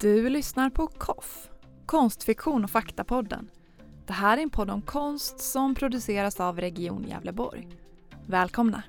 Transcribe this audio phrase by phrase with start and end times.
[0.00, 1.48] Du lyssnar på KOFF,
[1.86, 3.50] Konstfiktion och faktapodden.
[4.06, 7.68] Det här är en podd om konst som produceras av Region Gävleborg.
[8.26, 8.82] Välkomna!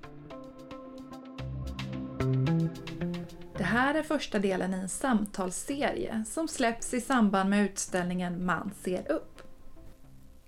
[3.57, 8.71] Det här är första delen i en samtalsserie som släpps i samband med utställningen Man
[8.83, 9.41] ser upp.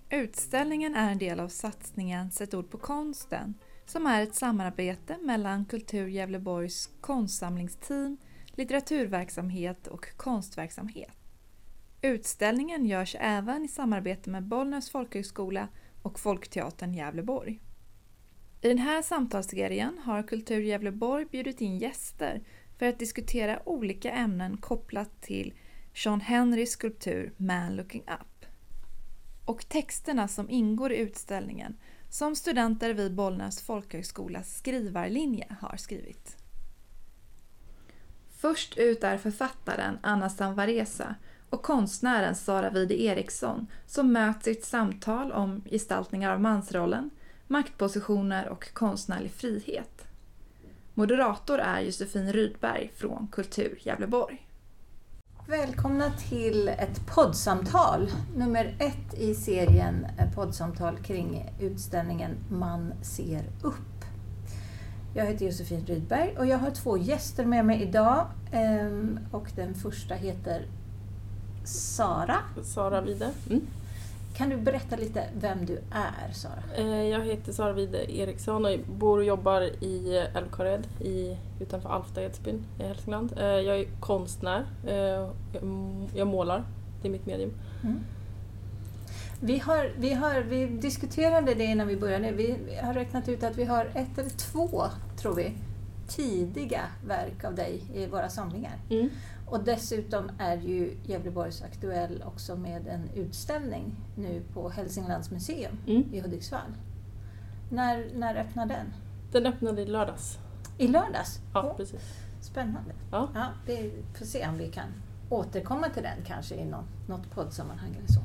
[0.09, 3.53] Utställningen är en del av satsningen Sätt ord på konsten
[3.85, 8.17] som är ett samarbete mellan Kultur Gävleborgs konstsamlingsteam,
[8.55, 11.13] litteraturverksamhet och konstverksamhet.
[12.01, 15.67] Utställningen görs även i samarbete med Bollnäs folkhögskola
[16.01, 17.61] och Folkteatern Gävleborg.
[18.61, 22.41] I den här samtalsserien har Kultur Gävleborg bjudit in gäster
[22.77, 25.53] för att diskutera olika ämnen kopplat till
[25.93, 28.45] Sean Henrys skulptur Man Looking Up.
[29.45, 31.77] Och texterna som ingår i utställningen
[32.09, 36.42] som studenter vid Bollnäs folkhögskolas skrivarlinje har skrivit.
[38.43, 41.15] Först ut är författaren Anna Sanvaresa
[41.49, 47.09] och konstnären Sara Vide Eriksson som möts i ett samtal om gestaltningar av mansrollen,
[47.47, 50.05] maktpositioner och konstnärlig frihet.
[50.93, 54.47] Moderator är Josefin Rydberg från Kultur Gävleborg.
[55.47, 63.92] Välkomna till ett poddsamtal, nummer ett i serien poddsamtal kring utställningen Man ser upp.
[65.13, 68.25] Jag heter Josefin Rydberg och jag har två gäster med mig idag.
[68.51, 70.61] ehm, Och den första heter
[71.63, 72.35] Sara.
[72.63, 73.29] Sara Vide.
[73.49, 73.61] Mm.
[74.37, 76.63] Kan du berätta lite vem du är, Sara?
[76.77, 82.21] Eh, Jag heter Sara Vide Eriksson och bor och jobbar i Älvkarled i, utanför Alfta,
[82.23, 83.33] Edsbyn i Hälsingland.
[83.37, 84.65] Eh, Jag är konstnär.
[84.87, 85.29] Eh, jag-
[86.15, 86.63] Jag målar.
[87.01, 87.51] Det är mitt medium.
[87.83, 87.99] Mm.
[89.39, 92.31] Vi, har, vi, har, vi diskuterade det innan vi började.
[92.31, 94.83] Vi har räknat ut att vi har ett eller två,
[95.17, 95.53] tror vi,
[96.07, 98.77] tidiga verk av dig i våra samlingar.
[98.89, 99.09] Mm.
[99.47, 106.03] Och dessutom är ju Gävleborgs aktuell också med en utställning nu på Hälsinglands museum Mm.
[106.13, 106.73] i Hudiksvall.
[107.71, 108.93] När, när öppnar den?
[109.31, 110.37] Den öppnade i lördags.
[110.77, 111.39] I lördags?
[111.53, 112.01] Ja, Åh, precis.
[112.41, 112.91] Spännande.
[113.11, 113.29] Ja.
[113.33, 114.87] Ja, vi får se om vi kan
[115.29, 118.19] återkomma till den kanske i någon, något poddsammanhang eller så.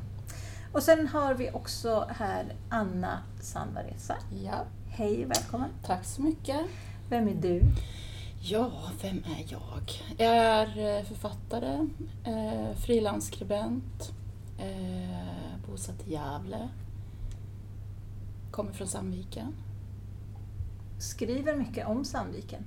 [0.73, 4.17] Och sen har vi också här Anna Sanvaresa.
[4.45, 5.71] Ja, Hej, välkommen.
[5.87, 6.61] tack så mycket.
[7.09, 7.63] Vem är du?
[8.41, 8.71] Ja,
[9.03, 9.91] vem är jag?
[10.19, 11.87] Jag är eh, författare,
[12.25, 14.13] eh, frilansskribent,
[14.59, 16.69] eh, bosatt i Gävle.
[18.51, 19.55] Kommer från Sandviken.
[20.99, 22.65] Skriver mycket om Sandviken?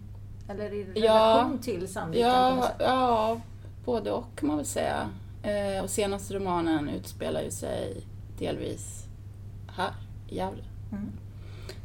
[0.50, 1.14] Eller i Ja.
[1.14, 2.30] relation till Sandviken?
[2.30, 3.42] Ja, ja,
[3.86, 5.10] både och kan man väl säga.
[5.44, 8.03] Eh, och senaste romanen utspelar ju sig
[8.38, 9.06] delvis
[9.68, 9.91] här
[10.28, 10.63] i Gävle.
[10.91, 11.12] Mm.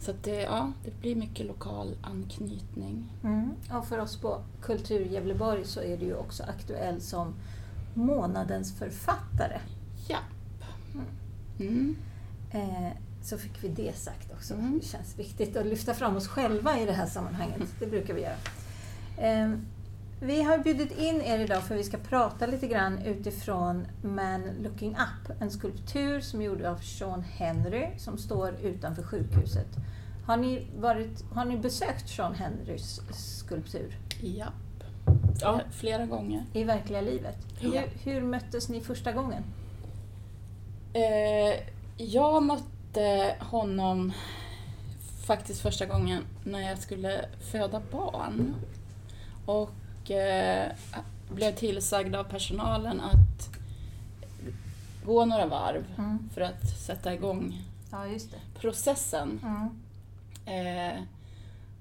[0.01, 3.13] Så det, ja, det blir mycket lokal anknytning.
[3.25, 3.51] Mm.
[3.71, 7.35] Och för oss på Kultur Gävleborg så är du ju också aktuell som
[7.95, 9.61] månadens författare.
[10.09, 10.19] Ja.
[11.61, 11.97] Mm.
[12.51, 12.93] Eh,
[13.23, 14.55] så fick vi det sagt också.
[14.55, 14.79] Mm.
[14.79, 17.69] Det känns viktigt att lyfta fram oss själva i det här sammanhanget.
[17.81, 18.37] Det brukar vi göra.
[19.17, 19.59] Eh,
[20.21, 24.43] vi har bjudit in er idag för att vi ska prata lite grann utifrån Man
[24.63, 29.67] Looking Up, en skulptur som är gjord av Sean Henry som står utanför sjukhuset.
[30.27, 34.47] Har ni, varit, har ni besökt Sean Henrys skulptur Ja.
[35.41, 35.61] Ja.
[35.71, 36.45] Flera gånger.
[36.53, 37.37] i verkliga livet?
[37.61, 37.71] Ja.
[37.71, 39.43] Hur, hur möttes ni första gången?
[40.93, 41.61] Eh,
[41.97, 44.13] jag mötte honom
[45.27, 48.55] faktiskt första gången när jag skulle föda barn.
[49.47, 49.71] Och
[50.11, 50.73] eh,
[51.29, 53.49] blev tillsagd av personalen att
[55.05, 56.31] gå några varv Mm.
[56.35, 58.05] för att sätta igång Ja,
[58.61, 59.41] processen.
[59.43, 60.97] Mm.
[60.97, 61.03] Eh,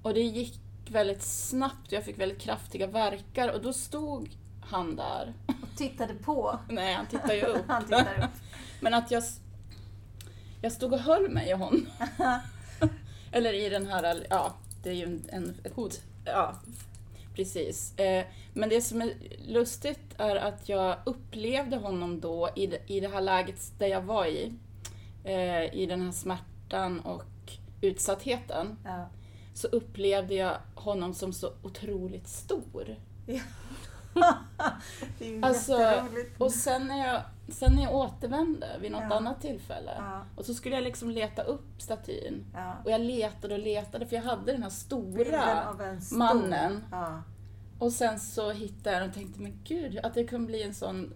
[0.02, 0.60] och det gick
[0.90, 4.30] väldigt snabbt och jag fick väldigt kraftiga verkar och då stod
[4.62, 5.34] han där.
[5.48, 6.60] Och tittade på.
[6.70, 7.64] Nej, han tittade ju upp.
[7.68, 8.30] Han tittar upp.
[8.80, 9.24] Men att jag,
[10.62, 11.88] jag stod och höll mig i honom.
[13.32, 14.54] Eller i den här, ja,
[14.84, 15.24] det är ju en...
[15.30, 16.02] en ett.
[16.26, 16.56] Ja,
[17.36, 17.98] precis.
[17.98, 19.14] Eh, men det som är
[19.48, 22.68] lustigt är att jag upplevde honom då i
[23.02, 24.54] det, här läget där jag var i.
[25.24, 27.52] Eh, I den här smärtan och
[27.82, 28.78] utsattheten.
[28.84, 29.10] Ja.
[29.54, 32.96] Så upplevde jag honom som så otroligt stor.
[35.20, 36.42] det är ju Alltså, jätteroligt.
[36.42, 39.16] Och sen när jag, sen när jag återvände vid något Ja.
[39.16, 42.46] annat tillfälle Ja, och så skulle jag liksom leta upp statyn.
[42.54, 42.74] ja.
[42.86, 45.74] Och jag letade och letade för jag hade den här stora.
[46.02, 46.84] stor- mannen.
[47.80, 50.74] Och sen så hittade jag den och tänkte, men gud, att det kunde bli en
[50.74, 51.14] sån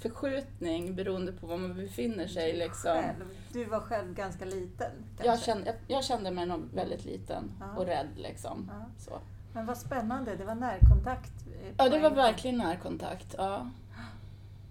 [0.00, 2.52] förskjutning beroende på var man befinner sig.
[2.56, 3.02] Liksom.
[3.52, 4.90] Du var själv ganska liten.
[5.16, 5.26] Kanske.
[5.26, 8.08] Jag, kände, jag, jag kände mig nog väldigt liten och rädd.
[8.16, 8.70] Liksom.
[8.98, 9.18] Så.
[9.52, 11.32] Men vad spännande, det var närkontakt.
[11.62, 13.34] eh, Ja, det var en- verkligen närkontakt.
[13.38, 13.70] Ja.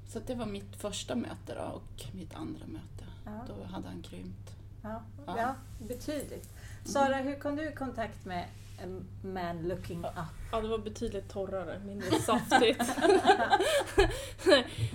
[0.07, 3.05] Så det var mitt första möte då och mitt andra möte.
[3.25, 3.31] Ja.
[3.47, 4.55] Då hade han krympt.
[4.83, 5.35] Ja, Ja.
[5.37, 5.55] ja.
[5.87, 6.49] betydligt.
[6.85, 8.45] Sara, hur kom du i kontakt med
[8.83, 10.11] en Man Looking Up?
[10.51, 12.81] Ja, det var betydligt torrare, mindre saftigt.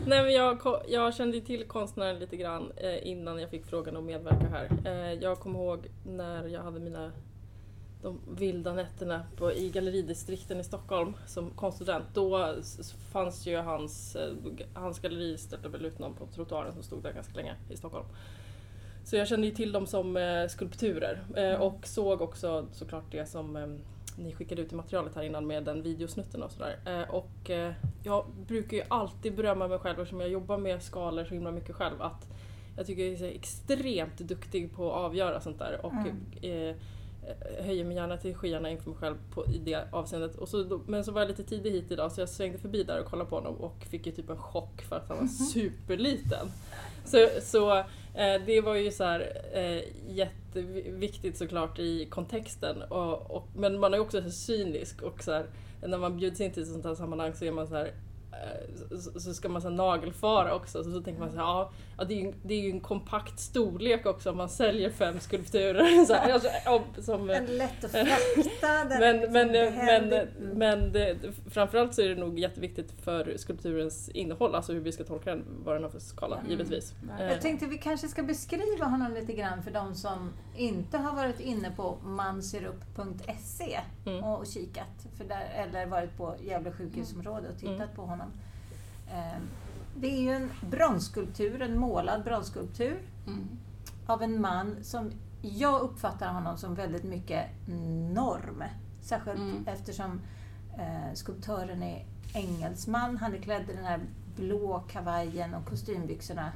[0.07, 4.05] Nej, men jag, jag kände till konstnären lite grann eh, innan jag fick frågan att
[4.05, 4.69] medverka här.
[4.85, 7.13] Eh, jag kommer ihåg när jag hade mina
[8.03, 12.05] de vilda nätterna på, i galleridistrikten i Stockholm som konststudent.
[12.15, 12.55] Då
[13.13, 14.33] fanns ju hans, eh,
[14.75, 18.07] hans galleri ställde väl ut någon på trottoaren som stod där ganska länge i Stockholm.
[19.07, 23.27] Så jag kände ju till dem som eh, skulpturer eh, och såg också såklart det
[23.27, 23.67] som eh,
[24.19, 27.07] ni skickade ut i materialet här innan med den videosnutten och sådär.
[27.11, 27.51] Och
[28.05, 31.75] jag brukar ju alltid berömma mig själv eftersom jag jobbar med skalor så himla mycket
[31.75, 32.29] själv att
[32.77, 36.77] jag tycker jag är extremt duktig på att avgöra sånt där och eh,
[37.61, 40.37] höjer mig gärna till skyarna inför mig själv på, i det avseendet.
[40.37, 43.01] Och så, men så var jag lite tidig hit idag så jag svängde förbi där
[43.01, 46.47] och kollade på honom och fick ju typ en chock för att han var superliten.
[47.05, 47.77] Så, så
[48.15, 52.83] eh, det var ju så här eh, jätteviktigt såklart i kontexten.
[52.83, 55.47] Och, och, men man är också så cynisk och så här,
[55.81, 57.93] när man bjuds in till ett sånt här sammanhang så är man så här eh,
[59.01, 62.05] så, så ska man så nagelfara också, så, så tänker man så här, ja, ja
[62.05, 66.05] det, är ju, det är ju en kompakt storlek också om man säljer fem skulpturer.
[66.07, 68.89] Så här, alltså, om- som, En lätt att frakta.
[69.01, 70.19] men, liksom men, men, behändig.
[70.19, 70.59] Mm.
[70.59, 71.17] men det,
[71.51, 75.45] framförallt så är det nog jätteviktigt för skulpturens innehåll, alltså hur vi ska tolka den,
[75.65, 76.51] vad den har för skala, Mm.
[76.51, 76.95] givetvis.
[77.21, 81.17] Eh, Jag tänkte vi kanske ska beskriva honom lite grann för de som inte har
[81.17, 84.25] varit inne på manserup.se Mm.
[84.25, 85.07] och kikat.
[85.17, 87.97] För där, eller varit på Gävle sjukhusområde och tittat Mm.
[87.97, 88.29] på honom.
[89.13, 89.41] Eh,
[89.99, 93.49] Det är ju en bronsskulptur, en målad bronsskulptur Mm.
[94.07, 95.11] av en man som
[95.43, 97.47] jag uppfattar honom som väldigt mycket
[98.15, 98.63] norm.
[99.03, 99.65] Särskilt Mm.
[99.69, 100.21] eftersom
[100.79, 102.05] eh, skulptören är
[102.35, 103.17] engelsman.
[103.17, 104.01] Han är klädd i den här
[104.37, 106.53] blå kavajen och kostymbyxorna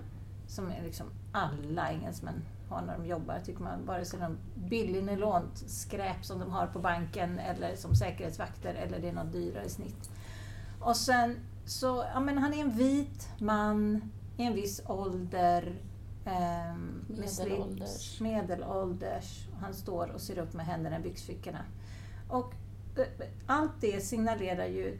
[0.46, 3.84] som är liksom alla engelsmän har när de jobbar, tycker man.
[3.86, 4.38] Vare sig de
[4.68, 9.32] billig nylont skräp som de har på banken eller som säkerhetsvakter eller det är något
[9.32, 10.10] dyrare snitt.
[10.80, 11.36] Och sen
[11.66, 14.02] så, ja men han är en vit man
[14.36, 15.74] i en viss ålder.
[17.16, 18.20] slips, Medelålders.
[18.20, 19.48] medelålders.
[19.60, 21.64] Han står och ser upp med händerna i byxfickorna.
[22.28, 22.56] Och eh,
[23.46, 24.98] allt det signalerar ju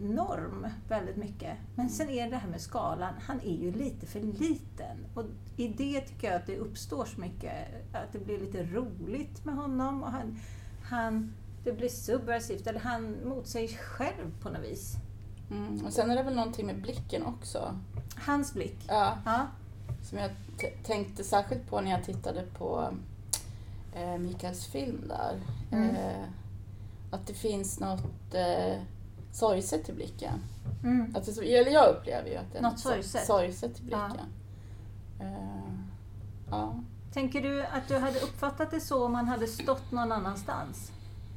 [0.00, 1.56] norm väldigt mycket.
[1.74, 5.06] Men sen är det här med skalan, han är ju lite för liten.
[5.14, 5.24] Och
[5.56, 7.52] i det tycker jag att det uppstår så mycket,
[7.92, 10.02] att det blir lite roligt med honom.
[10.02, 10.38] Och han,
[10.82, 11.34] han,
[11.64, 14.96] det blir subversivt, eller han mot sig själv på något vis.
[15.50, 15.86] Mm.
[15.86, 17.78] Och sen är det väl någonting med blicken också.
[18.16, 18.84] Hans blick.
[18.88, 19.46] Ja, Ja,
[20.02, 20.30] som jag
[20.82, 22.94] tänkte särskilt på när jag tittade på
[23.94, 25.40] eh, Mikaels film där.
[25.70, 25.96] Mm.
[25.96, 26.26] Eh,
[27.10, 28.80] att det finns något eh,
[29.32, 30.44] sorgset i blicken.
[30.84, 31.16] mm.
[31.16, 33.26] Att det, eller jag upplever ju att det är Något så- sorgset?
[33.26, 34.06] sorgset i Ja.
[34.08, 34.26] blicken.
[35.20, 35.72] Eh,
[36.50, 36.74] ja.
[37.12, 40.92] Tänker du att du hade uppfattat det så om han hade stått någon annanstans?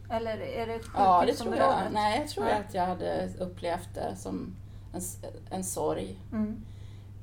[0.09, 1.75] Eller är det ja, det tror jag.
[1.94, 2.53] Nej, jag tror Nej.
[2.67, 4.56] att jag hade upplevt det som
[4.94, 5.01] en,
[5.50, 6.19] en sorg.
[6.31, 6.63] Mm.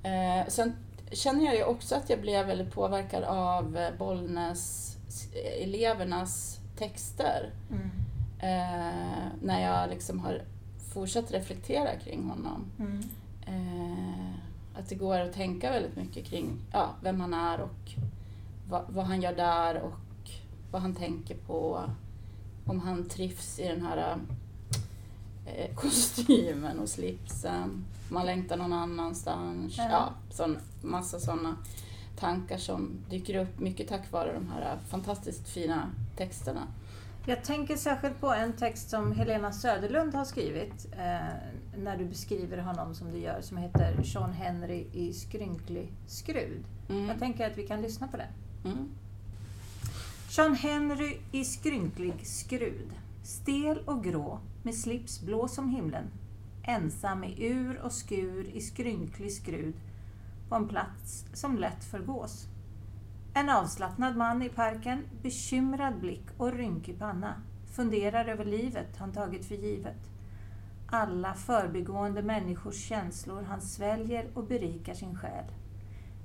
[0.02, 0.76] Eh, sen
[1.12, 4.96] känner jag ju också att jag blev väldigt påverkad av Bollnäs
[5.62, 7.50] elevernas texter.
[7.70, 7.90] Mm.
[8.38, 10.42] Eh, när jag liksom har
[10.94, 12.64] fortsatt reflektera kring honom.
[12.78, 13.02] Mm.
[13.46, 14.34] Eh,
[14.78, 17.92] att det går att tänka väldigt mycket kring ja, vem han är och
[18.68, 20.30] vad, vad han gör där och
[20.70, 21.84] vad han tänker på.
[22.64, 24.16] Om han trivs i den här
[25.46, 27.84] eh, kostymen och slipsen.
[28.10, 29.78] Om han längtar någon annanstans.
[29.78, 29.88] Ja.
[29.90, 31.56] Ja, sån, massa sådana
[32.18, 36.66] tankar som dyker upp mycket tack vare de här fantastiskt fina texterna.
[37.28, 41.36] Jag tänker särskilt på en text som Helena Söderlund har skrivit eh,
[41.76, 46.64] när du beskriver honom som du gör, som heter Sean Henry i skrynklig skrud.
[46.88, 47.08] Mm.
[47.08, 48.26] Jag tänker att vi kan lyssna på den.
[48.64, 48.88] Mm.
[50.28, 52.90] Sean Henry i skrynklig skrud.
[53.22, 56.04] Stel och grå, med slips blå som himlen.
[56.62, 59.74] Ensam i ur och skur i skrynklig skrud
[60.48, 62.46] på en plats som lätt förgås.
[63.38, 67.34] En avslappnad man i parken, bekymrad blick och rynkig panna,
[67.66, 70.10] funderar över livet han tagit för givet.
[70.86, 75.44] Alla förbigående människors känslor han sväljer och berikar sin själ.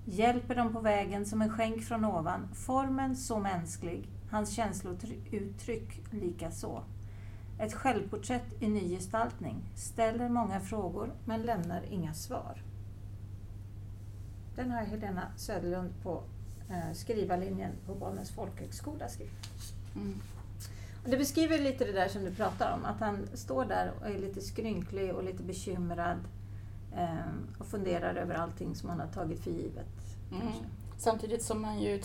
[0.06, 6.52] Hjälper dem på vägen som en skänk från ovan, formen så mänsklig, hans känslouttryck lika
[6.52, 6.84] så.
[7.60, 12.64] Ett självporträtt i ny gestaltning, ställer många frågor men lämnar inga svar.
[14.56, 16.24] Den har Helena Söderlund på
[16.94, 19.34] skrivarlinjen på Bollnäs folkhögskola skrivit.
[19.96, 20.22] Mm.
[21.04, 24.08] Och det beskriver lite det där som du pratar om, att han står där och
[24.08, 26.18] är lite skrynklig och lite bekymrad.
[26.98, 30.18] Ehm, och funderar över allting som man har tagit för givet.
[30.32, 30.48] Mm.
[30.98, 32.02] Samtidigt som man ju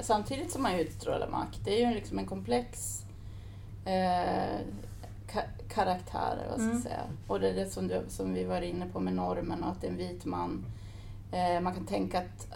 [0.00, 1.60] samtidigt som man ju utstrålar makt.
[1.64, 3.00] Det är ju liksom en komplex
[3.84, 4.60] eh,
[5.28, 6.82] ka- karaktär, vad ska Mm.
[6.82, 7.00] säga.
[7.26, 9.80] Och det är det som, du, som vi var inne på med normen och att
[9.80, 10.64] det är en vit man.
[11.32, 12.48] Eh, man kan tänka att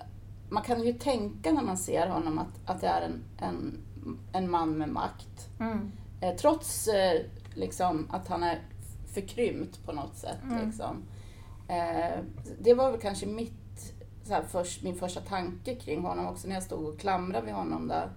[0.48, 3.78] man kan ju tänka när man ser honom att, att det är en, en,
[4.32, 5.48] en man med makt.
[5.60, 5.92] Mm.
[6.20, 7.20] Eh, trots eh,
[7.54, 8.62] liksom, att han är
[9.14, 10.42] förkrympt på något sätt.
[10.42, 10.66] Mm.
[10.66, 11.02] Liksom.
[11.68, 12.18] Eh,
[12.60, 16.54] det var väl kanske mitt, så här, först, min första tanke kring honom också när
[16.54, 18.10] jag stod och klamrade vid honom där.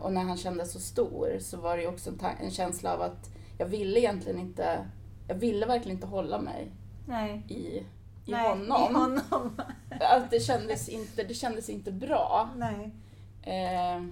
[0.00, 3.30] Och när han kändes så stor så var det också en, en känsla av att
[3.58, 4.86] jag ville egentligen inte,
[5.28, 6.70] jag ville verkligen inte hålla mig
[7.06, 7.44] Nej.
[7.48, 7.86] i,
[8.26, 8.90] i Nej, honom.
[8.90, 9.60] I honom.
[10.00, 12.50] Att det, kändes inte, det kändes inte bra.
[12.56, 12.90] Nej.
[13.42, 14.02] Eh,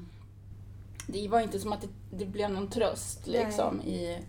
[1.07, 4.23] det var inte som att det, det blev någon tröst liksom, i,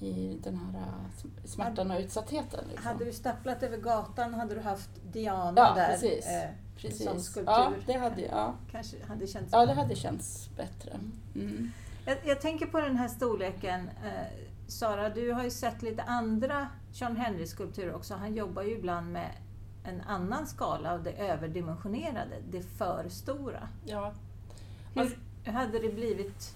[0.00, 2.64] i den här eh, smärtan och utsattheten.
[2.68, 2.86] Liksom.
[2.86, 6.26] Hade du stapplat över gatan hade du haft Diana Ja, där precis.
[6.26, 7.04] eh, Precis.
[7.04, 7.52] som skulptur.
[7.52, 8.54] Ja, det hade, ja.
[8.72, 10.98] Kanske hade känts ja, det hade känts bättre.
[11.34, 11.72] Mm.
[12.06, 13.80] Jag, jag tänker på den här storleken.
[14.04, 18.14] Eh, Sara, du har ju sett lite andra John Henry-skulpturer också.
[18.14, 19.30] Han jobbar ju ibland med
[19.84, 23.68] en annan skala av det överdimensionerade, det för stora.
[23.86, 24.12] Ja,
[24.94, 26.54] Hur Alltså- hade det blivit?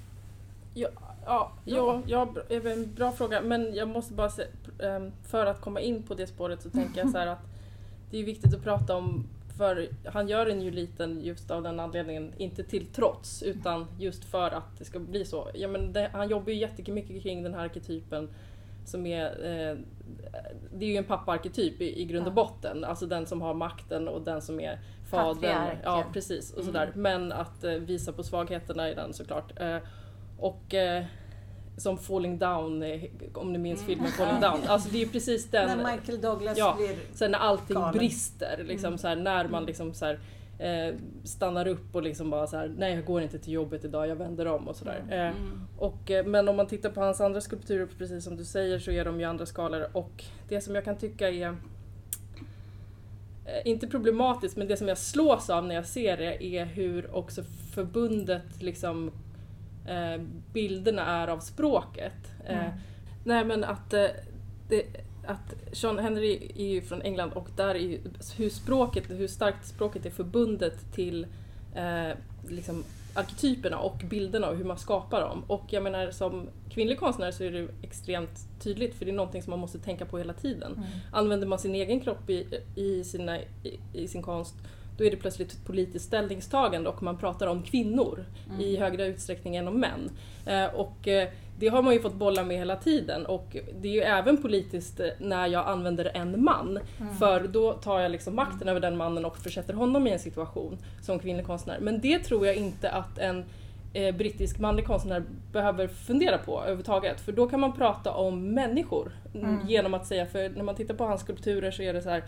[0.74, 0.88] Ja,
[1.26, 3.40] ja, ja, ja, en bra fråga.
[3.40, 4.48] Men jag måste bara säga,
[4.82, 7.42] ehm, för att komma in på det spåret så tänker jag så här att
[8.10, 9.26] det är viktigt att prata om,
[9.58, 14.24] för han gör den ju liten just av den anledningen, inte till trots, utan just
[14.24, 15.48] för att det ska bli så.
[15.54, 18.28] Ja, men det, han jobbar ju jättemycket kring den här arketypen
[18.84, 19.76] som är, eh,
[20.74, 24.08] det är ju en pappaarketyp i, i grund och botten, alltså den som har makten
[24.08, 24.78] och den som är
[25.10, 25.76] fadern.
[25.84, 26.52] Ja, precis.
[26.52, 26.72] Och Mm.
[26.72, 26.92] sådär.
[26.94, 29.60] Men att eh, visa på svagheterna i den såklart.
[29.60, 29.76] Eh,
[30.38, 31.04] och eh,
[31.76, 33.02] som Falling Down, eh,
[33.34, 33.88] om ni minns Mm.
[33.88, 34.60] filmen Falling Down.
[34.66, 36.96] Alltså det är ju precis den, När Michael Douglas ja, blir...
[37.12, 37.92] sen när allting Galen.
[37.98, 38.98] brister, liksom, Mm.
[38.98, 39.66] så här, när man Mm.
[39.66, 40.18] liksom så här,
[40.58, 40.94] eh,
[41.24, 44.16] stannar upp och liksom bara så här, nej jag går inte till jobbet idag, jag
[44.16, 44.98] vänder om och sådär.
[45.06, 45.10] Mm.
[45.18, 45.60] Eh, Mm.
[45.78, 48.90] och, eh, men om man tittar på hans andra skulpturer, precis som du säger, så
[48.90, 49.86] är de ju andra skalor.
[49.92, 51.56] Och det som jag kan tycka är
[53.64, 57.42] inte problematiskt, men det som jag slås av när jag ser det är hur också
[57.74, 59.10] förbundet liksom
[59.88, 62.12] eh, bilderna är av språket.
[62.46, 62.70] Eh, Mm.
[63.26, 64.06] Nej men att, eh,
[64.68, 64.82] det,
[65.26, 68.00] att Sean Henry är ju från England och där är ju
[68.36, 71.26] hur språket, hur starkt språket är förbundet till
[71.74, 72.16] eh,
[72.48, 75.44] liksom arketyperna och bilderna och hur man skapar dem.
[75.46, 79.42] Och jag menar som kvinnlig konstnär så är det extremt tydligt för det är någonting
[79.42, 80.72] som man måste tänka på hela tiden.
[80.72, 80.88] Mm.
[81.12, 84.54] Använder man sin egen kropp i, i, sina, i, i sin konst
[84.96, 88.60] då är det plötsligt ett politiskt ställningstagande och man pratar om kvinnor Mm.
[88.60, 90.10] i högre utsträckning än om män.
[90.46, 93.92] Eh, och eh, det har man ju fått bolla med hela tiden och det är
[93.92, 96.78] ju även politiskt eh, när jag använder en man.
[97.00, 97.16] Mm.
[97.16, 100.78] För då tar jag liksom makten över den mannen och försätter honom i en situation
[101.02, 101.78] som kvinnlig konstnär.
[101.80, 103.44] Men det tror jag inte att en
[103.92, 105.22] eh, brittisk manlig konstnär
[105.52, 107.20] behöver fundera på överhuvudtaget.
[107.20, 109.50] För då kan man prata om människor mm.
[109.50, 109.68] Mm.
[109.68, 112.24] genom att säga, för när man tittar på hans skulpturer så är det så här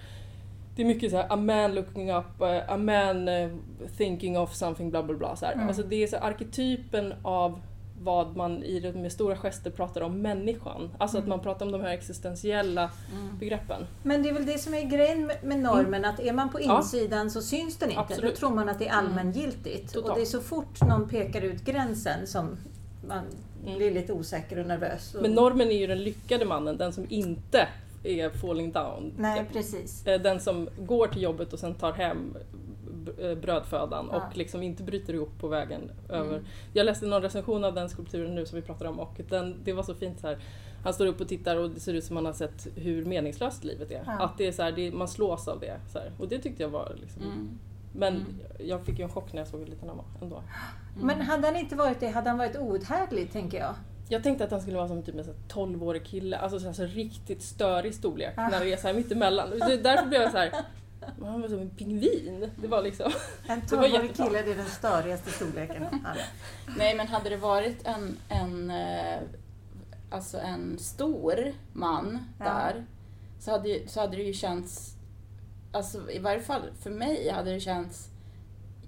[0.76, 3.50] det är mycket så här, a man looking up, eh, a man eh,
[3.97, 5.37] thinking of something, bla bla bla.
[5.37, 5.47] Så.
[5.47, 5.68] Mm.
[5.68, 7.61] Alltså det är så här, arketypen av
[8.00, 10.90] vad man i det med stora gester pratar om människan.
[10.99, 11.28] Alltså att Mm.
[11.37, 13.38] man pratar om de här existentiella Mm.
[13.38, 13.87] begreppen.
[14.02, 16.71] Men det är väl det som är grejen med- normen, att är man på Mm.
[16.71, 16.78] Ja.
[16.78, 18.00] insidan så syns den inte.
[18.00, 18.35] Absolut.
[18.35, 19.92] Då tror man att det är allmängiltigt.
[19.92, 20.11] Totalt.
[20.11, 22.56] Och det är så fort någon pekar ut gränsen som
[23.09, 23.25] man
[23.64, 23.76] Mm.
[23.78, 25.14] blir lite osäker och nervös.
[25.14, 25.23] Och...
[25.23, 27.68] Men normen är ju den lyckade mannen, den som inte
[28.07, 29.13] är falling down.
[29.19, 30.07] Nej, precis.
[30.07, 32.37] Eh, Den som går till jobbet och sen tar hem
[33.21, 34.17] eh, brödfödan Ja.
[34.17, 36.33] och liksom inte bryter ihop på vägen över.
[36.35, 36.45] Mm.
[36.73, 39.73] Jag läste någon recension av den skulpturen nu som vi pratar om och den, det
[39.73, 40.39] var så fint så här.
[40.85, 43.65] Han står upp och tittar och det ser ut som han har sett hur meningslöst
[43.65, 44.03] livet är.
[44.07, 44.13] Ja.
[44.25, 45.81] Att det är så här, det, man slås av det.
[45.93, 46.13] Så här.
[46.19, 47.59] Och det tyckte jag var liksom, Mm.
[47.93, 48.27] Men Mm.
[48.59, 50.43] jag fick ju en chock när jag såg hur liten han var ändå.
[51.01, 53.75] Men hade han inte varit det, hade han varit outhärdlig, tänker jag.
[54.09, 56.67] Jag tänkte att han skulle vara som typ en så här 12-årig kille, alltså så
[56.67, 58.49] här, så riktigt störig storlek Ah.
[58.49, 59.51] när det är så här mittemellan.
[59.51, 60.53] Det- Därför blev jag så här.
[61.19, 62.51] "Men han var som en pingvin.
[62.57, 63.13] Det var liksom...
[63.47, 64.27] En Det var 12-årig jättebra.
[64.27, 65.83] kille, det är den störigaste storleken.
[66.05, 66.21] alla.
[66.79, 69.19] Nej, men hade det varit en, en, eh,
[70.11, 72.45] alltså en stor man Ja.
[72.45, 72.85] där
[73.41, 74.95] så hade, så hade det ju känts,
[75.73, 78.09] alltså i varje fall för mig hade det känts,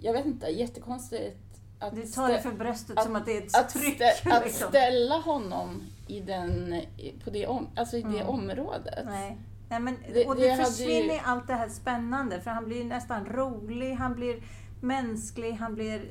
[0.01, 1.37] jag vet inte, jättekonstigt
[1.79, 3.95] att, Du tar det för bröstet att- som att det är ett att, tryck.
[4.03, 4.69] stä, att liksom.
[4.69, 6.81] ställa honom i, den,
[7.25, 8.29] på det, om, alltså i det Mm.
[8.29, 9.05] området.
[9.07, 9.39] Nej.
[9.71, 12.85] Nej, men, Det- och det det, försvinner ju- allt det här spännande för han blir
[12.85, 14.43] nästan rolig, han blir
[14.81, 16.03] mänsklig, han blir,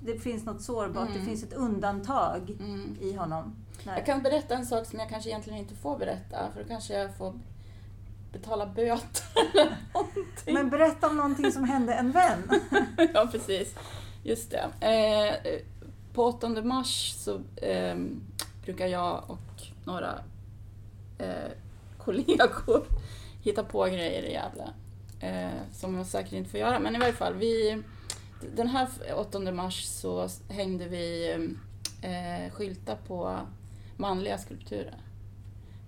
[0.00, 1.20] det finns något sårbart, Mm.
[1.20, 2.96] det finns ett undantag Mm.
[3.00, 3.56] i honom.
[3.84, 3.94] Nej.
[3.96, 6.94] Jag kan berätta en sak som jag kanske egentligen inte får berätta, för då kanske
[6.94, 7.34] jag får
[8.32, 9.24] betala böter
[9.54, 10.54] eller någonting.
[10.54, 12.50] Men berätta om någonting som hände en vän.
[13.14, 13.74] ja, precis.
[14.22, 14.86] Just det.
[14.86, 15.60] Eh,
[16.12, 17.96] på 8 mars så eh,
[18.64, 20.18] brukar jag och några
[21.18, 21.50] eh,
[21.98, 22.86] kollegor
[23.42, 24.68] hitta på grejer i Gävle.
[25.20, 27.34] Eh, som man säkert inte får göra, men i varje fall.
[27.34, 27.82] Vi,
[28.56, 31.32] den här 8 mars så hängde vi
[32.02, 33.38] eh, skyltar på
[33.96, 34.96] manliga skulpturer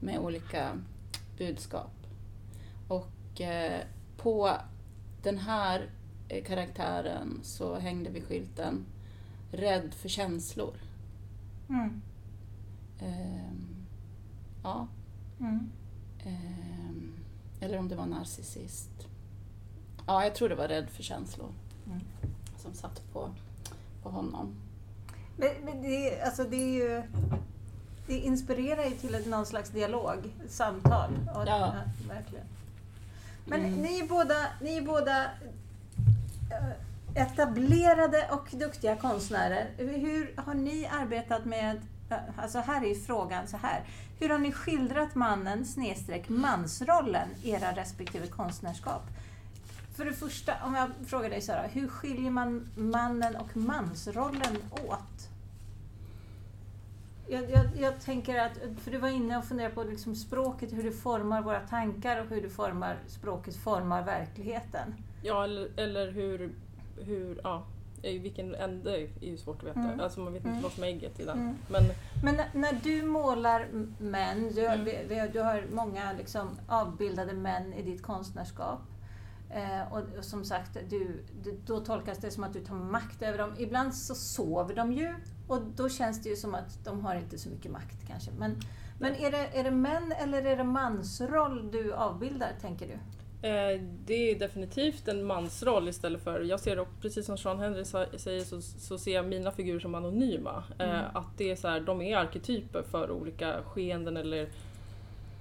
[0.00, 0.78] med olika
[1.38, 1.92] budskap.
[2.88, 3.80] Och eh,
[4.16, 4.50] på
[5.22, 5.90] den här
[6.42, 8.84] karaktären så hängde vi skylten
[9.52, 10.74] Rädd för känslor.
[11.68, 12.02] Mm.
[13.00, 13.86] Ehm,
[14.62, 14.88] ja.
[15.40, 15.70] Mm.
[16.24, 17.12] Ehm,
[17.60, 18.90] eller om det var narcissist.
[20.06, 21.48] Ja, jag tror det var Rädd för känslor.
[21.86, 22.00] Mm.
[22.58, 23.30] Som satt på,
[24.02, 24.54] på honom.
[25.36, 27.02] Men, men det, alltså det är ju...
[28.06, 31.10] Det inspirerar ju till ett, någon slags dialog, samtal.
[31.46, 31.74] Ja.
[32.08, 32.46] verkligen.
[33.44, 33.80] Men Mm.
[33.82, 35.30] ni är båda, ni är båda eh,
[36.54, 39.66] Eh, etablerade och duktiga konstnärer.
[39.76, 41.76] Hur har ni arbetat med,
[42.10, 43.84] eh, alltså här är frågan så här.
[44.20, 49.02] Hur har ni skildrat mannen snedstreck mansrollen i era respektive konstnärskap?
[49.96, 54.56] För det första, om jag frågar dig Sara, hur skiljer man mannen och mansrollen
[54.88, 55.28] åt?
[57.28, 60.82] Jag, jag, jag tänker att, för du var inne och funderade på liksom språket, hur
[60.82, 64.94] det formar våra tankar och hur det formar, språket formar verkligheten.
[65.26, 66.54] Ja, eller, eller hur,
[67.00, 67.66] hur, ja,
[68.02, 69.80] i vilken ände är ju svårt att veta.
[69.80, 70.00] Mm.
[70.00, 70.62] Alltså man vet inte Mm.
[70.62, 71.38] vad som är ägget i den.
[71.38, 71.54] Mm.
[71.68, 71.82] Men
[72.24, 74.84] Men när- när du målar män, du, Mm.
[74.84, 78.80] vi, vi, du har många liksom avbildade män i ditt konstnärskap.
[79.50, 83.22] Eh, och, och som sagt, du, du, då tolkas det som att du tar makt
[83.22, 83.52] över dem.
[83.58, 85.14] Ibland så sover de ju
[85.48, 88.30] och då känns det ju som att de har inte så mycket makt kanske.
[88.38, 88.56] Men,
[89.00, 92.98] men är, det, är det män eller är det mansroll du avbildar, tänker du?
[93.44, 97.84] Eh, det är definitivt en mansroll istället för, jag ser det, precis som Sean Henry
[98.18, 100.64] säger så, så ser jag mina figurer som anonyma.
[100.78, 100.96] Mm.
[100.96, 104.48] Eh, att det är så här, de är arketyper för olika skeenden eller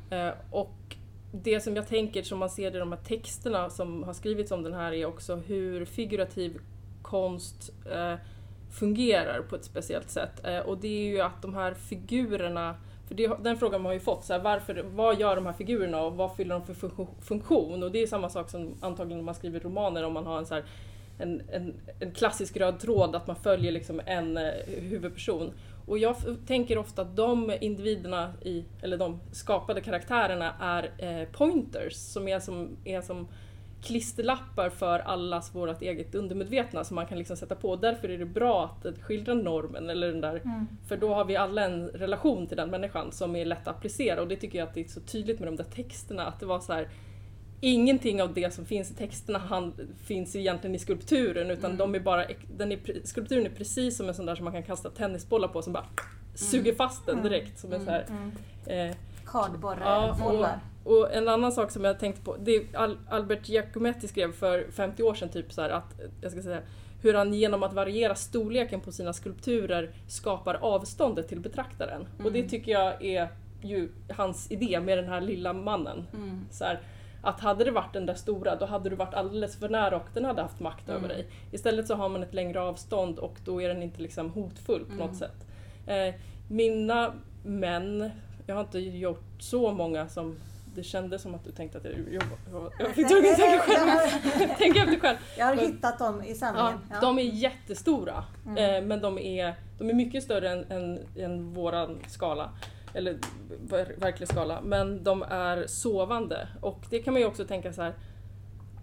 [0.09, 0.95] eh, och
[1.31, 4.63] det som jag tänker som man ser i de här texterna som har skrivits om
[4.63, 6.59] den här är också hur figurativ
[7.01, 7.73] konst
[8.71, 10.45] fungerar på ett speciellt sätt.
[10.65, 12.75] Och det är ju att de här figurerna,
[13.07, 15.53] för det, den frågan man har ju fått, så här, varför, vad gör de här
[15.53, 17.83] figurerna och vad fyller de för funktion- funktion?
[17.83, 20.45] Och det är samma sak som antagligen när man skriver romaner om man har en
[20.45, 20.63] så här,
[21.17, 25.51] en, en, en klassisk röd tråd, att man följer liksom en eh, huvudperson.
[25.85, 26.15] Och jag
[26.47, 32.39] tänker ofta att de individerna, i, eller de skapade karaktärerna, är eh, pointers som är
[32.39, 33.27] som, är som
[33.83, 37.75] klisterlappar för allas vårt eget undermedvetna som man kan liksom sätta på.
[37.75, 40.41] Därför är det bra att skildra normen, eller den där,
[40.87, 44.21] för då har vi alla en relation till den människan som är lätt att applicera
[44.21, 46.45] och det tycker jag att det är så tydligt med de där texterna, att det
[46.45, 46.89] var så här
[47.65, 49.73] Ingenting av det som finns i texterna han,
[50.05, 51.77] finns egentligen i skulpturen utan Mm.
[51.77, 52.25] de är bara,
[52.57, 55.61] den är, skulpturen är precis som en sån där som man kan kasta tennisbollar på
[55.61, 55.85] som bara
[56.35, 57.29] suger fast den Mm.
[57.29, 57.59] direkt.
[57.59, 58.05] Som en så här,
[58.67, 58.93] eh, Ja,
[59.31, 60.59] Kardborrebollar.
[60.83, 62.65] Och en annan sak som jag tänkte på, det är
[63.09, 66.61] Albert Giacometti skrev för 50 år sedan typ så här att, jag ska säga,
[67.01, 72.07] hur han genom att variera storleken på sina skulpturer skapar avståndet till betraktaren.
[72.23, 72.49] Och det Mm.
[72.49, 73.27] tycker jag är
[73.61, 76.07] ju hans idé med den här lilla mannen.
[76.13, 76.45] Mm.
[76.51, 76.79] Så här,
[77.21, 80.05] att hade det varit den där stora, då hade du varit alldeles för nära och
[80.13, 80.97] den hade haft makt Mm.
[81.03, 81.27] över dig.
[81.51, 84.93] Istället så har man ett längre avstånd och då är den inte liksom hotfull på
[84.93, 85.07] Mm.
[85.07, 85.47] något sätt.
[85.87, 86.13] Eh,
[86.49, 87.13] mina
[87.45, 88.09] män,
[88.47, 90.37] jag har inte gjort så många som
[90.75, 93.89] det kändes som att du tänkte att jag jag- jag fick tvungen att tänka själv.
[94.57, 95.17] Tänk efter själv.
[95.37, 96.79] Jag har hittat dem i Ja, samlingen.
[96.91, 96.99] Ja.
[97.01, 98.57] de är jättestora, Mm.
[98.83, 102.49] eh, men de är, de är mycket större än, än, än våran skala.
[102.93, 103.17] Eller
[103.69, 104.61] ver, verklig skala.
[104.61, 106.47] Men de är sovande.
[106.61, 107.93] Och det kan man ju också tänka så här.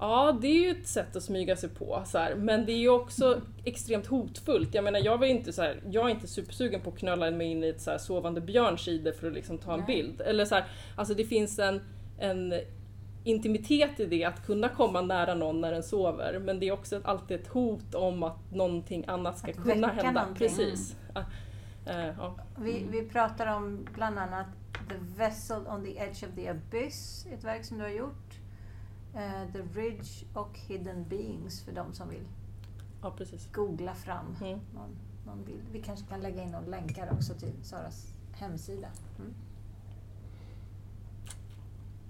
[0.01, 2.03] Ja, det är ju ett sätt att smyga sig på.
[2.07, 2.35] Så här.
[2.35, 4.75] Men det är ju också extremt hotfullt.
[4.75, 7.65] Jag menar, jag, inte så här, jag är inte supersugen på att knöla mig in
[7.65, 10.21] i ett så här sovande björnskide för att liksom ta en bild.
[10.21, 10.65] Eller så här,
[10.97, 11.81] alltså det finns en,
[12.19, 12.55] en
[13.25, 16.39] intimitet i det, att kunna komma nära någon när den sover.
[16.39, 20.21] Men det är också alltid ett hot om att någonting annat ska Att kunna hända.
[20.21, 20.49] någonting.
[20.49, 20.97] Precis.
[21.15, 21.25] Ja,
[21.87, 22.37] eh, ja.
[22.59, 24.47] Vi, vi pratar om bland annat
[24.89, 28.30] The Vessel on the Edge of the Abyss, ett verk som du har gjort.
[29.15, 32.29] Eh, the Ridge och Hidden Beings för de som vill
[33.03, 33.53] ja, precis.
[33.53, 34.61] googla fram Mm.
[34.75, 34.91] någon,
[35.27, 35.63] någon bild.
[35.73, 38.89] Vi kanske kan lägga in någon länkar också till Saras hemsida.
[39.19, 39.35] Mm.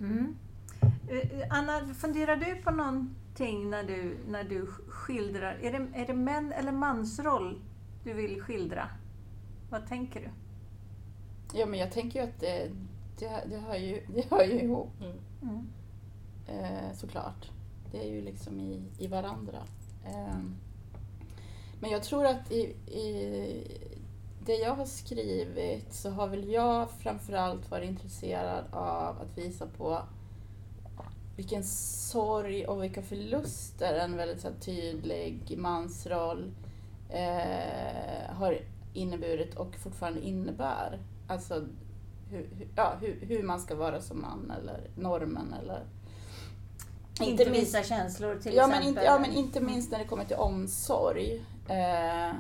[0.01, 0.37] Mm.
[1.09, 5.59] Eh, Anna, funderar du på någonting när du, när du skildrar?
[5.63, 7.63] Är det, är det män eller mansroll
[8.05, 8.89] du vill skildra?
[9.71, 10.29] Vad tänker du?
[11.59, 12.71] Ja, men jag tänker ju att det,
[13.19, 14.91] det, det, hör, ju, det hör ju ihop.
[15.01, 15.17] Mm.
[15.43, 15.69] Mm
[16.51, 17.51] eh, såklart.
[17.93, 19.59] Det är ju liksom i, i varandra.
[20.07, 20.39] Eh,
[21.81, 23.67] men jag tror att i, i
[24.47, 30.03] det jag har skrivit så har väl jag framförallt varit intresserad av att visa på
[31.37, 36.53] vilken sorg och vilka förluster en väldigt så här, tydlig mansroll
[37.09, 38.59] eh, har
[38.93, 41.01] inneburit och fortfarande innebär.
[41.29, 41.67] Alltså
[42.31, 45.85] hur, hur, ja, hur, hur man ska vara som man eller normen eller
[47.29, 48.81] inte visa känslor till ja, exempel.
[48.81, 51.45] Men inte, ja, men inte minst när det kommer till omsorg.
[51.69, 52.35] Eh,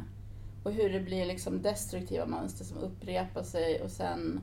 [0.63, 4.41] och hur det blir liksom destruktiva mönster som upprepar sig och sen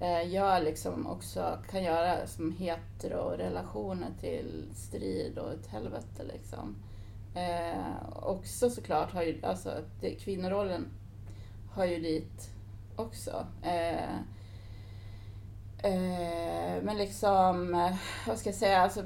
[0.00, 6.22] eh, gör liksom också, kan göra som hetero-relationer till strid och ett helvete.
[6.32, 6.76] Liksom.
[7.34, 10.86] Eh, också såklart har ju, alltså det, kvinnorollen
[11.74, 12.50] har ju dit
[12.96, 13.46] också.
[13.62, 14.14] Eh,
[15.78, 19.02] eh, men liksom, eh, vad ska jag säga, alltså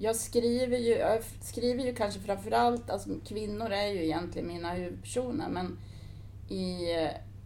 [0.00, 5.48] jag skriver ju, jag skriver ju kanske framförallt, alltså kvinnor är ju egentligen mina huvudpersoner,
[5.48, 5.78] men
[6.48, 6.86] i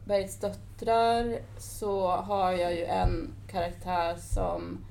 [0.05, 4.85] Bergets döttrar så har jag ju en karaktär som,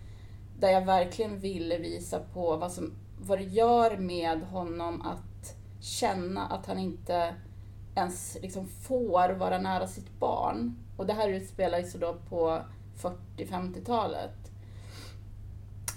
[0.60, 6.46] där jag verkligen ville visa på vad, som, vad det gör med honom att känna
[6.46, 7.36] att han inte
[7.96, 10.76] ens liksom får vara nära sitt barn.
[10.98, 12.62] Och det här utspelar sig då på
[13.38, 14.41] 40-50-talet.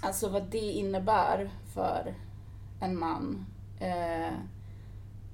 [0.05, 2.15] Alltså vad det innebär för
[2.79, 3.45] en man.
[3.79, 4.27] Eh,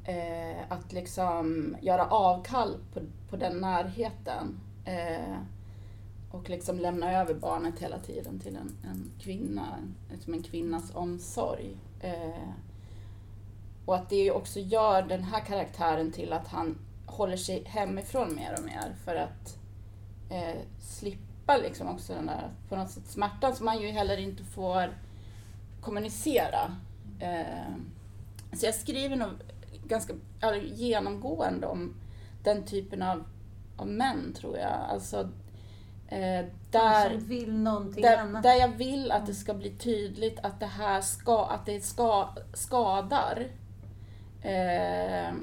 [0.04, 4.60] eh, att liksom göra avkall på, på den närheten.
[4.86, 5.38] Eh,
[6.32, 9.78] och liksom lämna över barnet hela tiden till en, en kvinna,
[10.12, 11.78] liksom en kvinnas omsorg.
[12.00, 12.50] Eh,
[13.86, 18.56] och att det också gör den här karaktären till att han håller sig hemifrån mer
[18.58, 19.58] och mer för att
[20.30, 20.62] eh,
[21.42, 24.98] slippa liksom också den där på något sätt smärtan som man ju heller inte får
[25.82, 26.76] kommunicera.
[27.20, 27.74] Eh,
[28.54, 29.30] så jag skriver nog
[29.88, 30.14] ganska
[30.64, 31.96] genomgående om
[32.44, 33.24] den typen av,
[33.78, 34.80] av män tror jag.
[34.90, 35.20] Alltså,
[36.08, 37.10] eh, där,
[38.02, 41.82] där, där jag vill att det ska bli tydligt att det här ska, att det
[41.82, 43.48] ska, skadar.
[44.42, 45.34] Eh,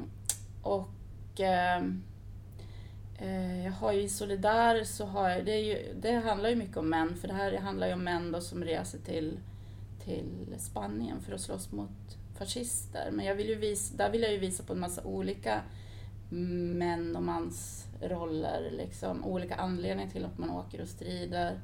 [0.62, 1.82] och eh,
[3.18, 6.56] Eh, jag har ju i Solidar så har jag, det, är ju, det handlar ju
[6.56, 9.38] mycket om män, för det här handlar ju om män då som reser till,
[10.04, 13.10] till Spanien för att slåss mot fascister.
[13.12, 15.62] Men jag vill ju visa, där vill jag ju visa på en massa olika
[16.30, 21.60] män och mansroller, liksom, olika anledningar till att man åker och strider.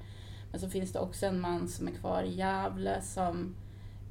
[0.51, 3.55] Men så finns det också en man som är kvar i Gävle som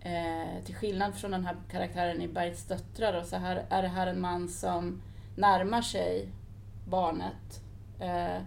[0.05, 3.87] Eh, till skillnad från den här karaktären i Bergets döttrar då, så här är det
[3.87, 5.01] här en man som
[5.35, 6.27] närmar sig
[6.85, 7.61] barnet.
[7.99, 8.41] Eh,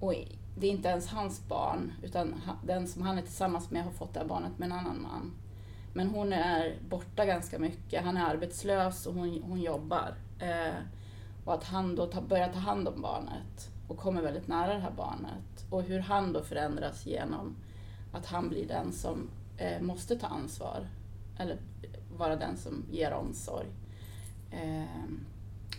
[0.00, 0.14] och
[0.58, 4.14] det är inte ens hans barn, utan den som han är tillsammans med har fått
[4.14, 5.32] det här barnet med en annan man.
[5.92, 8.04] Men hon är borta ganska mycket.
[8.04, 10.14] Han är arbetslös och hon, hon jobbar.
[10.38, 10.74] Eh,
[11.44, 14.80] och att han då ta, börjar ta hand om barnet och kommer väldigt nära det
[14.80, 15.66] här barnet.
[15.70, 17.56] Och hur han då förändras genom
[18.12, 20.86] att han blir den som eh, måste ta ansvar.
[21.38, 21.58] Eller
[22.16, 23.66] vara den som ger omsorg.
[24.50, 25.04] Eh,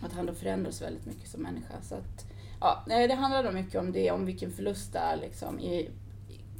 [0.02, 1.74] att han då förändras väldigt mycket som människa.
[1.82, 2.26] Så att,
[2.60, 5.90] ja, det handlar då mycket om det, om vilken förlust det är liksom, i,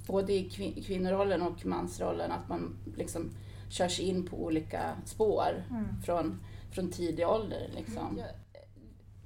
[0.06, 2.32] både i kvin kvinnorollen och mansrollen.
[2.32, 3.30] Att man liksom
[3.68, 6.02] kör sig in på olika spår mm.
[6.02, 7.70] från, från tidig ålder.
[7.74, 8.18] Liksom.
[8.18, 8.28] Jag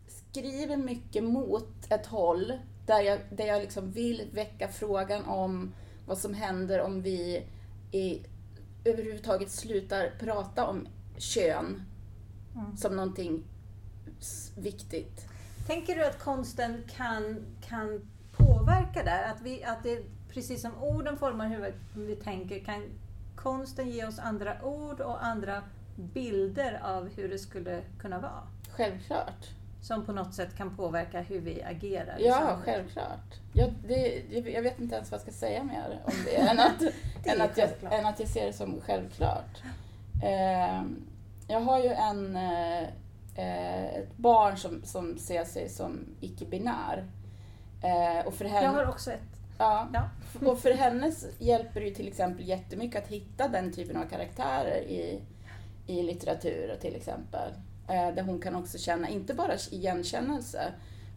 [0.07, 2.53] skriver mycket mot ett håll
[2.87, 5.75] där jag, där jag liksom vill väcka frågan om
[6.07, 7.47] vad som händer om vi
[7.93, 8.23] i,
[8.85, 11.83] överhuvudtaget slutar prata om kön
[12.55, 12.77] mm.
[12.77, 13.45] som någonting
[14.57, 15.29] viktigt.
[15.67, 18.01] Tänker du att konsten kan, kan
[18.33, 19.25] påverka där?
[19.33, 22.83] Att, vi, att det, precis som orden formar hur vi tänker, kan
[23.37, 25.63] konsten ge oss andra ord och andra
[25.97, 28.43] bilder av hur det skulle kunna vara?
[28.71, 29.49] Självklart.
[29.83, 32.17] Som på något sätt kan påverka hur vi agerar?
[32.19, 33.41] Ja, självklart.
[33.53, 36.79] Jag, det, jag vet inte ens vad jag ska säga mer om det, än, att,
[37.25, 39.63] det än, att jag, än att jag ser det som självklart.
[40.23, 40.83] Eh,
[41.49, 42.89] jag har ju en, eh,
[43.35, 47.07] ett barn som, som ser sig som icke-binär.
[47.83, 49.21] Eh, och för henne, jag har också ett.
[49.59, 50.11] Ja, ja.
[50.47, 54.81] och för henne hjälper det ju till exempel jättemycket att hitta den typen av karaktärer
[54.81, 55.21] i,
[55.87, 57.53] i litteratur till exempel.
[57.89, 60.73] Eh, där hon kan också känna, inte bara igenkännelse,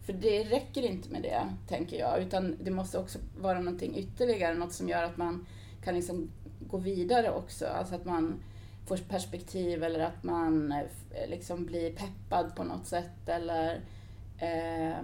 [0.06, 4.54] för det räcker inte med det, tänker jag, utan det måste också vara någonting ytterligare,
[4.54, 5.46] något som gör att man
[5.84, 7.66] kan liksom gå vidare också.
[7.66, 8.40] Alltså att man
[8.86, 13.80] får perspektiv eller att man eh, liksom blir peppad på något sätt eller
[14.38, 14.96] eh,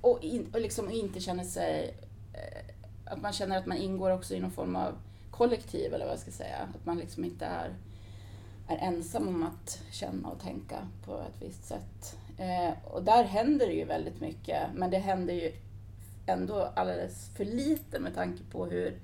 [0.00, 1.94] och, in, och liksom inte känner sig
[2.34, 4.94] eh, att man känner att man ingår också i någon form av
[5.30, 6.68] kollektiv eller vad jag ska säga.
[6.74, 7.70] Att man liksom inte är,
[8.68, 12.16] är ensam om att känna och tänka på ett visst sätt.
[12.38, 15.52] Eh, och där händer det ju väldigt mycket, men det händer ju
[16.26, 18.98] ändå alldeles för lite med tanke på hur,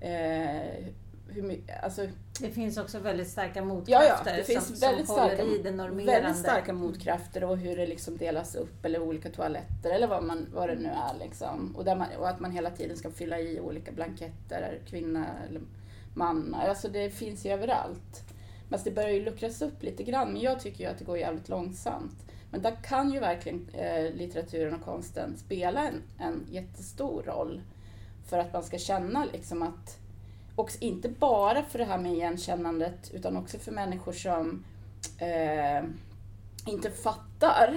[0.00, 0.86] eh,
[1.34, 2.06] hur alltså
[2.40, 5.50] Det finns också väldigt starka Ja, motkrafter ja, det finns som, väldigt som håller starka,
[5.50, 6.12] i det normerande.
[6.12, 10.46] väldigt starka motkrafter och hur det liksom delas upp eller olika toaletter eller vad, man,
[10.54, 11.18] vad det nu är.
[11.18, 11.76] Liksom.
[11.76, 15.60] Och, man, och att man hela tiden ska fylla i olika blanketter, kvinna eller
[16.14, 16.54] man.
[16.54, 18.24] Alltså det finns ju överallt.
[18.68, 21.18] Men det börjar ju luckras upp lite grann, men jag tycker ju att det går
[21.18, 22.26] jävligt långsamt.
[22.50, 27.62] Men där kan ju verkligen eh, litteraturen och konsten spela en, en jättestor roll
[28.26, 29.98] för att man ska känna liksom att
[30.60, 34.64] och inte bara för det här med igenkännandet utan också för människor som
[35.18, 35.84] eh,
[36.66, 37.76] inte fattar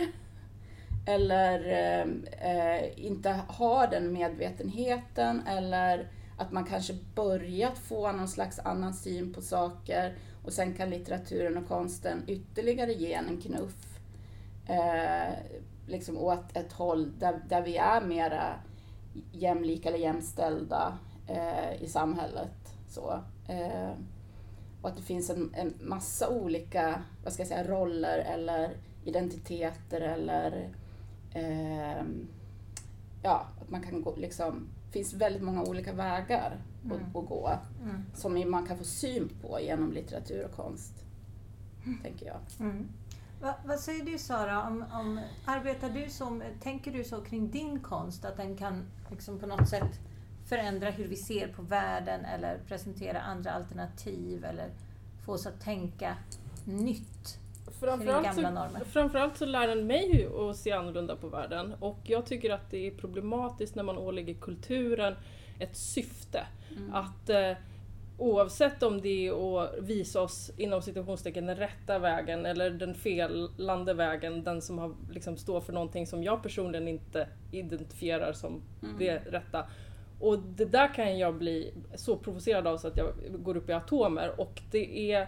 [1.05, 2.07] eller eh,
[2.51, 9.33] eh, inte har den medvetenheten eller att man kanske börjat få någon slags annan syn
[9.33, 13.99] på saker och sen kan litteraturen och konsten ytterligare ge en knuff
[14.67, 15.33] eh,
[15.87, 18.55] liksom åt ett håll där, där vi är mera
[19.31, 22.62] jämlika eller jämställda eh, i samhället.
[22.93, 23.19] Så.
[23.47, 23.91] Eh,
[24.81, 30.01] och att det finns en, en massa olika vad ska jag säga, roller eller identiteter
[30.01, 30.69] eller
[31.33, 32.03] eh,
[33.23, 36.97] ja, att man kan gå liksom, det finns väldigt många olika vägar Mm.
[36.97, 37.51] att, att gå
[37.83, 38.03] Mm.
[38.13, 40.93] som man kan få syn på genom litteratur och konst,
[42.03, 42.37] tänker jag.
[42.59, 42.87] Mm.
[43.41, 47.79] Va, vad säger du Sara, om, om, arbetar du som, tänker du så kring din
[47.79, 49.99] konst, att den kan liksom på något sätt
[50.49, 54.69] förändra hur vi ser på världen eller presentera andra alternativ eller
[55.25, 56.17] få oss att tänka
[56.65, 57.39] nytt?
[57.79, 58.85] Framförallt gamla så, normer.
[58.85, 62.87] framförallt så lär den mig att se annorlunda på världen och jag tycker att det
[62.87, 65.15] är problematiskt när man ålägger kulturen
[65.59, 66.45] ett syfte.
[66.77, 66.93] Mm.
[66.93, 67.51] Att eh,
[68.17, 73.93] oavsett om det är att visa oss inom situationstecken den rätta vägen eller den felande
[73.93, 78.95] vägen, den som har, liksom, står för någonting som jag personligen inte identifierar som Mm.
[78.99, 79.65] det rätta.
[80.19, 83.73] Och det där kan jag bli så provocerad av så att jag går upp i
[83.73, 85.27] atomer och det är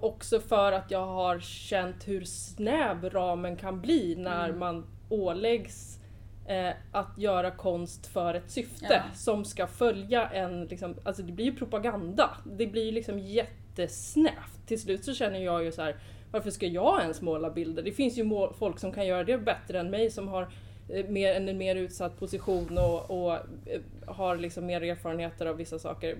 [0.00, 4.58] också för att jag har känt hur snäv ramen kan bli när Mm.
[4.58, 5.98] man åläggs
[6.46, 9.14] eh, att göra konst för ett syfte Ja.
[9.14, 12.30] som ska följa en, liksom, alltså det blir ju propaganda.
[12.44, 14.66] Det blir ju liksom jättesnävt.
[14.66, 15.96] Till slut så känner jag ju så här,
[16.30, 17.82] varför ska jag ens måla bilder?
[17.82, 20.48] Det finns ju folk som kan göra det bättre än mig som har
[20.88, 25.78] Eh, mer, en mer utsatt position och, och eh, har liksom mer erfarenheter av vissa
[25.78, 26.16] saker.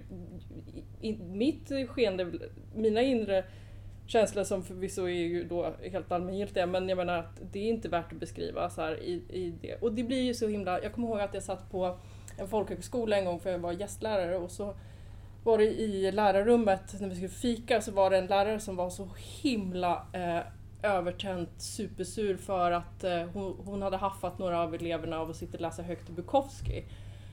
[1.00, 2.32] I mitt skeende,
[2.74, 3.44] mina inre
[4.06, 7.88] känslor som förvisso är ju då helt allmängiltiga men jag menar att det är inte
[7.88, 9.74] värt att beskriva så här i, i det.
[9.74, 11.98] Och det blir ju så himla, jag kommer ihåg att jag satt på
[12.38, 14.74] en folkhögskola en gång för jag var gästlärare och så
[15.44, 18.90] var det i lärarrummet när vi skulle fika så var det en lärare som var
[18.90, 19.08] så
[19.42, 20.40] himla eh,
[20.82, 25.56] övertänt supersur för att eh, hon, hon hade haffat några av eleverna av att sitta
[25.56, 26.84] och läsa högt Bukowski.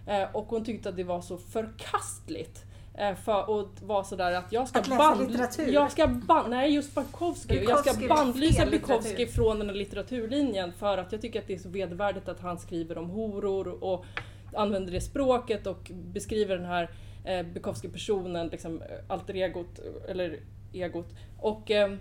[0.07, 2.65] Eh, och hon tyckte att det var så förkastligt.
[2.97, 5.73] Eh, för, och var sådär att jag ska Att läsa band- litteratur?
[5.73, 7.55] Jag ska band, nej just Bukowski.
[7.55, 11.47] Jag Bukowski ska är bandlysa Bukowski från den här litteraturlinjen för att jag tycker att
[11.47, 14.05] det är så vedervärdigt att han skriver om horor och
[14.53, 16.89] använder det språket och beskriver den här
[17.25, 20.39] eh, Bukowski-personen, liksom alter egot, eller
[20.73, 21.07] egot.
[21.39, 21.93] Och eh,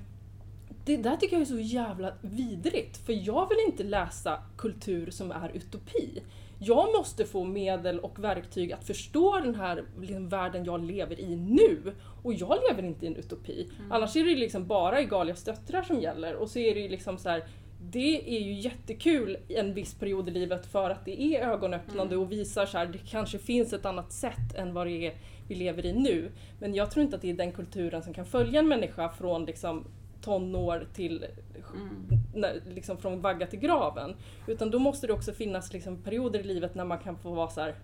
[0.84, 5.30] det där tycker jag är så jävla vidrigt, för jag vill inte läsa kultur som
[5.30, 6.22] är utopi.
[6.58, 11.36] Jag måste få medel och verktyg att förstå den här liksom, världen jag lever i
[11.36, 11.94] nu.
[12.22, 13.70] Och jag lever inte i en utopi.
[13.90, 16.34] Annars är det liksom bara Igalias döttrar som gäller.
[16.34, 17.44] Och så är det ju liksom så här,
[17.90, 22.16] det är ju jättekul i en viss period i livet för att det är ögonöppnande
[22.16, 25.14] och visar så här, det kanske finns ett annat sätt än vad det är
[25.48, 26.30] vi lever i nu.
[26.60, 29.44] Men jag tror inte att det är den kulturen som kan följa en människa från
[29.44, 29.84] liksom
[30.22, 31.26] tonår till
[31.74, 32.06] Mm.
[32.34, 34.14] när, liksom från vagga till graven.
[34.46, 37.48] Utan då måste det också finnas liksom perioder i livet när man kan få vara
[37.48, 37.74] så här,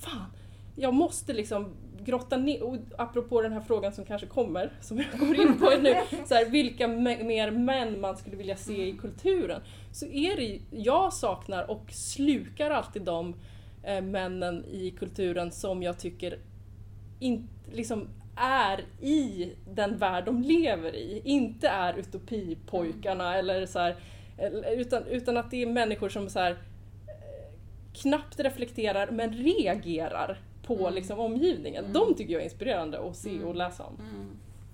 [0.00, 0.26] Fan,
[0.76, 5.20] jag måste liksom grotta ner, och apropå den här frågan som kanske kommer, som jag
[5.20, 5.94] går in på nu,
[6.26, 9.60] så här, vilka me- mer män man skulle vilja se i kulturen.
[9.92, 13.34] Så är det, jag saknar och slukar alltid de
[13.82, 16.38] eh, männen i kulturen som jag tycker
[17.20, 21.22] in, liksom är i den värld de lever i.
[21.24, 23.96] Inte är utopipojkarna eller så här,
[24.38, 26.56] eller- utan, utan att det är människor som så här, eh,
[27.92, 30.94] knappt reflekterar men reagerar på Mm.
[30.94, 31.84] liksom, omgivningen.
[31.84, 31.92] Mm.
[31.92, 33.48] De tycker jag är inspirerande att se Mm.
[33.48, 33.96] och läsa om.
[34.00, 34.28] Mm.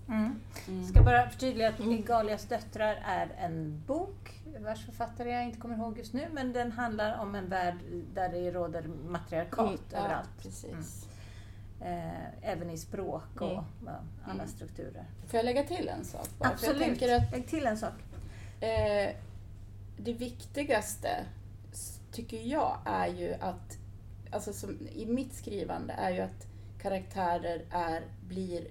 [0.09, 0.40] Mm.
[0.68, 0.85] Mm.
[0.85, 5.99] Ska bara förtydliga att Ligalias döttrar är en bok vars författare jag inte kommer ihåg
[5.99, 7.75] just nu, men den handlar om en värld
[8.14, 10.29] där det råder matriarkat Mm, Ja, överallt.
[10.42, 11.08] precis.
[11.81, 13.95] Eh, även i språk och Mm.
[14.25, 14.49] alla Mm.
[14.49, 15.05] strukturer.
[15.27, 16.29] Får jag lägga till en sak?
[16.38, 16.49] bara?
[16.49, 17.03] Absolut.
[17.03, 17.93] Att Lägg till en sak.
[18.61, 19.14] Eh,
[19.97, 21.25] det viktigaste,
[22.12, 23.79] tycker jag, är ju att,
[24.31, 26.47] alltså som, i mitt skrivande, är ju att
[26.83, 28.67] karaktärer är, blir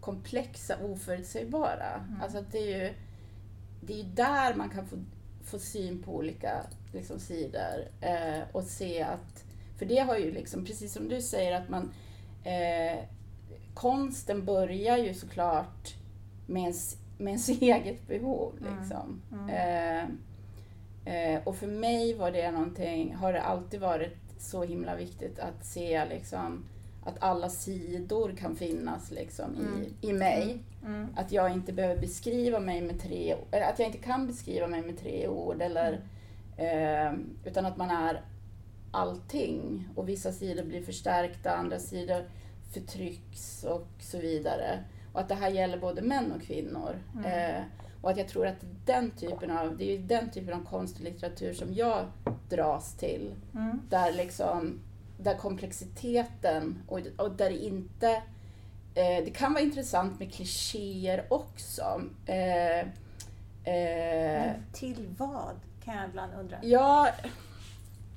[0.00, 2.04] komplexa, oförutsägbara.
[2.08, 2.22] Mm.
[2.22, 2.94] Alltså att det är ju,
[3.80, 4.96] det är ju där man kan få,
[5.44, 9.44] få syn på olika liksom, sidor eh, och se att,
[9.78, 11.92] för det har ju liksom, precis som du säger, att man
[12.44, 13.04] eh,
[13.74, 15.94] konsten börjar ju såklart
[16.46, 18.52] med ens, med ens eget behov.
[18.60, 18.78] Mm.
[18.80, 19.22] Liksom.
[19.32, 19.48] Mm.
[21.04, 25.38] Eh, eh, och för mig var det någonting, har det alltid varit så himla viktigt
[25.38, 26.64] att se liksom,
[27.04, 29.82] att alla sidor kan finnas liksom, Mm.
[29.82, 30.58] i, i mig.
[30.84, 31.06] Mm.
[31.16, 34.98] Att jag inte behöver beskriva mig med tre att jag inte kan beskriva mig med
[34.98, 35.62] tre ord.
[35.62, 36.00] Eller,
[36.56, 37.12] eh,
[37.44, 38.20] utan att man är
[38.92, 39.88] allting.
[39.96, 42.24] Och vissa sidor blir förstärkta, andra sidor
[42.72, 44.84] förtrycks och så vidare.
[45.12, 46.98] Och att det här gäller både män och kvinnor.
[47.14, 47.24] Mm.
[47.56, 47.62] Eh,
[48.00, 51.04] och att jag tror att den typen av, det är den typen av konst och
[51.04, 52.06] litteratur som jag
[52.48, 53.34] dras till.
[53.54, 53.80] Mm.
[53.88, 54.80] Där liksom,
[55.18, 58.10] där komplexiteten och, och där det inte,
[58.94, 62.02] eh, det kan vara intressant med klichéer också.
[62.26, 62.86] Eh, eh,
[63.64, 65.54] Men till vad?
[65.84, 66.56] Kan jag ibland undra.
[66.62, 67.08] ja,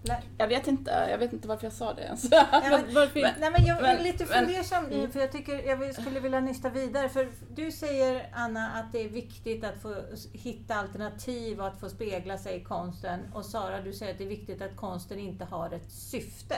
[0.07, 2.27] Lä- jag vet inte, jag vet inte varför jag sa det ens.
[2.31, 5.11] Ja, Men varför, Nej, men jag är Men- lite men- fundersam mm.
[5.11, 7.09] för jag tycker jag skulle vilja nysta vidare.
[7.09, 9.95] För du säger Anna att det är viktigt att få
[10.33, 13.19] hitta alternativ och att få spegla sig i konsten.
[13.33, 16.55] Och Sara, du säger att det är viktigt att konsten inte har ett syfte.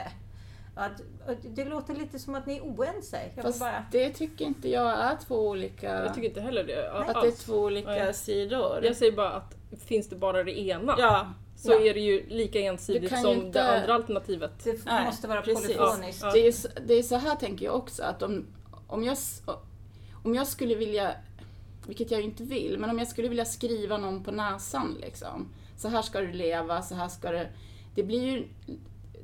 [0.76, 1.02] Att,
[1.56, 3.20] det låter lite som att ni är oense.
[3.42, 3.86] Fast bara...
[3.92, 6.92] det tycker inte jag är två olika, jag tycker inte heller det.
[6.92, 7.24] att alls.
[7.24, 8.14] det är två olika Nej.
[8.14, 8.86] sidor.
[8.86, 9.56] Jag säger bara att
[9.88, 11.28] finns det bara det ena ja,
[11.58, 11.80] så ja.
[11.80, 14.64] är det ju lika Du ensidigt kan ju som inte- det andra alternativet.
[14.64, 15.78] Det Nej, måste vara precis.
[15.78, 16.22] polyfoniskt.
[16.24, 16.32] Ja.
[16.32, 16.56] Det är,
[16.88, 18.46] det är så här tänker jag också att om,
[18.88, 19.18] om, jag,
[20.24, 21.12] om jag skulle vilja,
[21.88, 25.48] vilket jag ju inte vill, men om jag skulle vilja skriva någon på näsan liksom.
[25.78, 27.48] Så här ska du leva, så här ska du...
[27.96, 28.48] Det blir ju,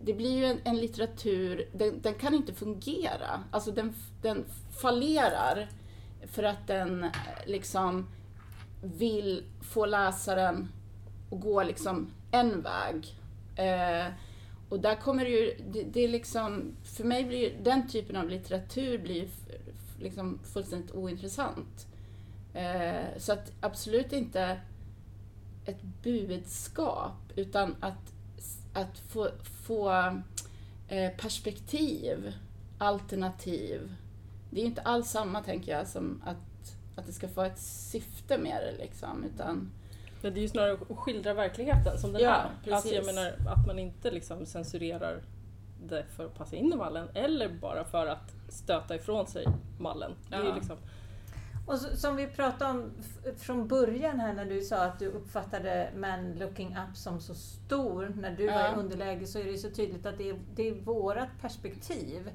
[0.04, 3.44] det blir ju en, en litteratur, den, den kan inte fungera.
[3.52, 4.46] Alltså den, den
[4.82, 5.70] fallerar
[6.32, 7.12] för att den eh,
[7.46, 8.08] liksom
[8.84, 10.68] vill få läsaren
[11.32, 13.16] att gå liksom en väg.
[13.56, 14.14] Eh,
[14.70, 18.16] och där kommer det ju, det, det är liksom, för mig blir ju- den typen
[18.16, 19.28] av litteratur blir
[20.00, 21.88] liksom fullständigt ointressant.
[22.54, 24.60] Eh, så att absolut inte
[25.66, 28.14] ett budskap, utan att,
[28.74, 29.30] att få,
[29.68, 29.92] få
[30.88, 32.34] eh, perspektiv,
[32.78, 33.96] alternativ.
[34.50, 37.60] Det är ju inte alls samma, tänker jag, som att, att det ska få ett
[37.60, 39.72] syfte med det liksom, utan
[40.30, 42.74] det är ju snarare att skildra verkligheten som den Ja, är.
[42.74, 43.16] Alltså jag precis.
[43.16, 45.22] menar att man inte liksom censurerar
[45.84, 49.46] det för att passa in i mallen eller bara för att stöta ifrån sig
[49.80, 50.12] mallen.
[50.30, 50.56] Det är Ja.
[50.56, 50.78] liksom,
[51.68, 52.92] Och så, som vi pratade om
[53.38, 58.12] från början här när du sa att du uppfattade Man Looking Up som så stor
[58.16, 58.74] när du var Ja.
[58.76, 62.30] i underläge så är det så tydligt att det är, det är vårat perspektiv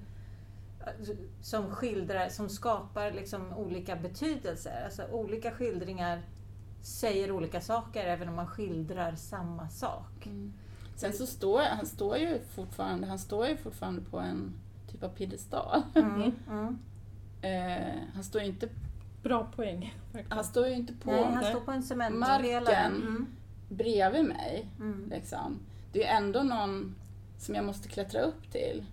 [0.81, 4.83] eh, som skildrar, som skapar liksom olika betydelser.
[4.85, 6.23] Alltså olika skildringar
[6.89, 10.29] säger olika saker även om man skildrar samma sak.
[10.97, 14.53] Sen så står han står ju fortfarande, han står ju fortfarande på en
[14.93, 15.83] typ av piedestal.
[15.95, 16.33] Mm.
[16.51, 16.79] Mm.
[17.43, 18.69] Eh, han står ju inte,
[19.23, 19.95] bra poäng.
[20.13, 20.37] verkligen.
[20.37, 22.19] han står ju inte på Nej, han står på en.
[22.19, 23.03] Marken.
[23.03, 23.27] Mm.
[23.69, 24.69] bredvid mig.
[24.79, 25.09] Mm.
[25.11, 25.59] Liksom.
[25.93, 26.95] Det är ju ändå någon
[27.39, 28.85] som jag måste klättra upp till.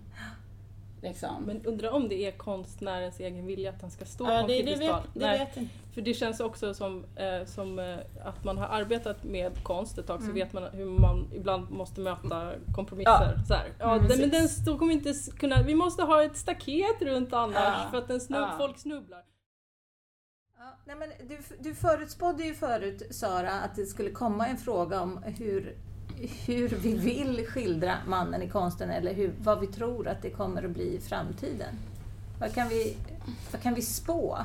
[1.08, 1.42] Liksom.
[1.44, 4.46] Men undrar om det är konstnärens egen vilja att han ska stå ja, på en
[4.46, 5.02] det, det, piedestal.
[5.02, 5.74] vet, det Nej, vet inte.
[5.94, 10.06] För det känns också som, eh, som eh, att man har arbetat med konst ett
[10.06, 10.34] tag så Mm.
[10.34, 13.38] vet man hur man ibland måste möta kompromisser.
[13.48, 13.68] Så här.
[13.78, 17.32] Ja, Mm, den, men den stå- kommer inte kunna, vi måste ha ett staket runt
[17.32, 18.54] annars Ja, för att den snubb, ja.
[18.58, 19.22] folk snubblar.
[20.58, 25.00] Ja, nej men du, du förutspådde ju förut, Sara, att det skulle komma en fråga
[25.00, 25.76] om hur,
[26.20, 30.62] hur vi vill skildra mannen i konsten eller hur, vad vi tror att det kommer
[30.62, 31.74] att bli i framtiden.
[32.40, 32.96] Vad kan vi,
[33.52, 34.38] vad kan vi spå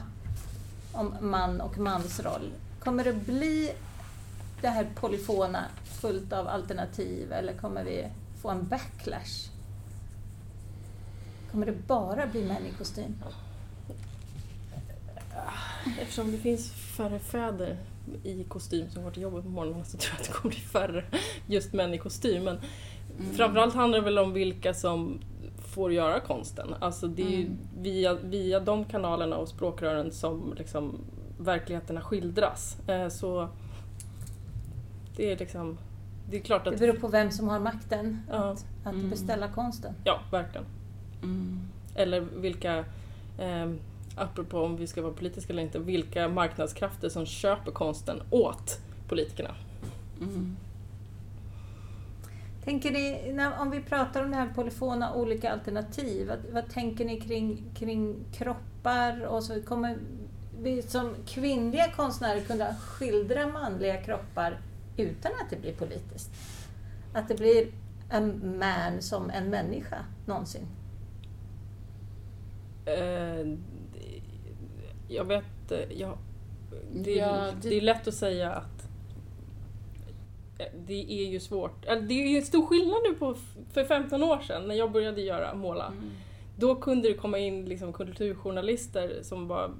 [0.91, 2.51] om man och mansroll?
[2.79, 3.71] Kommer det bli
[4.61, 8.07] det här polyfona, fullt av alternativ, eller kommer vi
[8.41, 9.49] få en backlash?
[11.51, 13.15] Kommer det bara bli män i kostym?
[16.01, 17.77] Eftersom det finns färre fäder
[18.23, 20.61] i kostym som går till jobbet på morgonen så tror jag att det kommer bli
[20.63, 21.03] färre
[21.47, 22.43] just män i kostym.
[22.43, 22.59] Men
[23.19, 23.33] Mm.
[23.33, 25.19] framförallt handlar det väl om vilka som
[25.57, 26.75] får göra konsten.
[26.79, 27.57] Alltså det är ju Mm.
[27.81, 30.95] via, via de kanalerna och språkrören som liksom
[31.39, 32.77] verkligheterna skildras.
[32.87, 33.47] Eh, så
[35.15, 35.77] det är liksom,
[36.29, 39.09] det är klart Det att, beror på vem som har makten ja, att, att Mm.
[39.09, 39.93] beställa konsten.
[40.03, 40.65] ja verkligen.
[41.23, 41.59] Mm.
[41.95, 42.77] Eller vilka,
[43.37, 43.71] eh,
[44.21, 49.55] apropå om vi ska vara politiska eller inte, vilka marknadskrafter som köper konsten åt politikerna.
[50.21, 50.57] Mm.
[52.63, 57.05] Tänker ni, när, om vi pratar om det här polyfona olika alternativ, vad, vad tänker
[57.05, 59.97] ni kring, kring kroppar och så kommer
[60.61, 64.59] vi som kvinnliga konstnärer kunna skildra manliga kroppar
[64.97, 66.31] utan att det blir politiskt?
[67.13, 67.67] Att det blir
[68.09, 70.67] en man som en människa någonsin?
[72.85, 73.47] Eh,
[75.07, 76.17] jag vet eh, jag,
[76.93, 77.69] det, Ja, det...
[77.69, 78.87] det- är lätt att säga att
[80.57, 81.81] eh, det är ju svårt.
[81.85, 83.35] Det är ju stor skillnad nu på
[83.73, 85.87] för 15 år sedan när jag började göra måla.
[85.87, 86.09] Mm.
[86.57, 89.71] Då kunde det komma in liksom kulturjournalister som var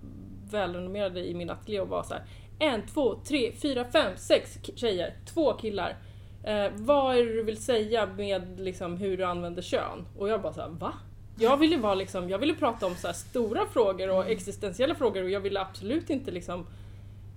[0.52, 2.24] välrenommerade i min ateljé och var så här.
[2.60, 5.98] En, två, tre, fyra, fem, sex tjejer, två killar.
[6.44, 10.08] Eh, vad är det du vill säga med liksom, hur du använder kön?
[10.18, 10.94] Och jag bara så här, va?
[11.36, 15.24] Jag ville, vara liksom, jag ville prata om så här stora frågor och existentiella frågor
[15.24, 16.68] och jag ville absolut inte liksom,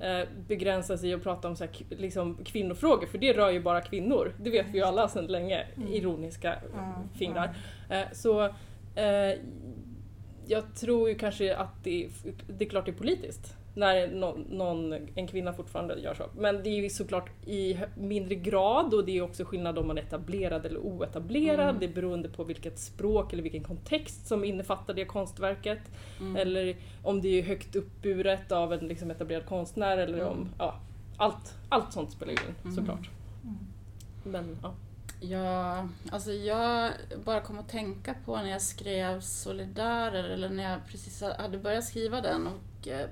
[0.01, 4.32] eh, begränsa sig och prata om så liksom, kvinnofrågor för det rör ju bara kvinnor.
[4.40, 5.66] Det vet vi ju alla sedan länge.
[5.88, 6.55] Ironiska
[7.18, 7.57] fingrar.
[7.90, 8.45] Eh, så
[8.95, 9.38] eh,
[10.47, 12.09] jag tror ju kanske att det,
[12.47, 14.09] det är klart det är politiskt när
[14.51, 16.25] någon, en kvinna fortfarande gör så.
[16.37, 19.99] Men det är ju såklart i mindre grad och det är också skillnad om man
[19.99, 21.68] är etablerad eller oetablerad.
[21.68, 21.77] Mm.
[21.81, 25.81] Det är beroende på vilket språk eller vilken kontext som innefattar det konstverket.
[26.20, 26.37] Mm.
[26.37, 30.37] Eller om det är högt uppburet av en liksom etablerad konstnär eller om...
[30.37, 30.49] Mm.
[30.59, 30.81] Ja,
[31.16, 32.77] allt, allt sånt spelar ju in Mm.
[32.77, 33.11] såklart.
[34.25, 34.75] Men ja.
[35.20, 36.93] Ja, alltså jag
[37.25, 41.85] bara kom att tänka på när jag skrev Solidarer, eller när jag precis hade börjat
[41.85, 43.07] skriva den och eh,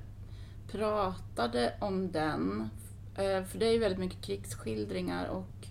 [0.69, 2.69] pratade om den.
[3.15, 5.67] Eh, för det är ju väldigt mycket krigsskildringar och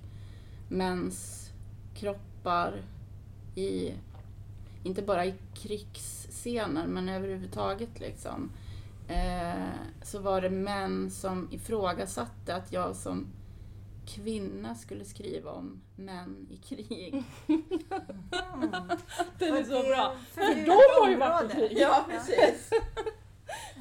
[0.70, 1.50] mäns
[1.96, 2.82] kroppar
[3.56, 3.94] i,
[4.84, 8.52] inte bara i krigsscener, men överhuvudtaget liksom.
[9.08, 9.70] Eh,
[10.04, 13.28] så var det män som ifrågasatte att jag som
[14.06, 17.24] kvinna skulle skriva om män i krig.
[19.38, 20.16] Den är så bra!
[20.32, 21.78] För För de har ju varit i krig!
[21.78, 22.70] Ja, precis.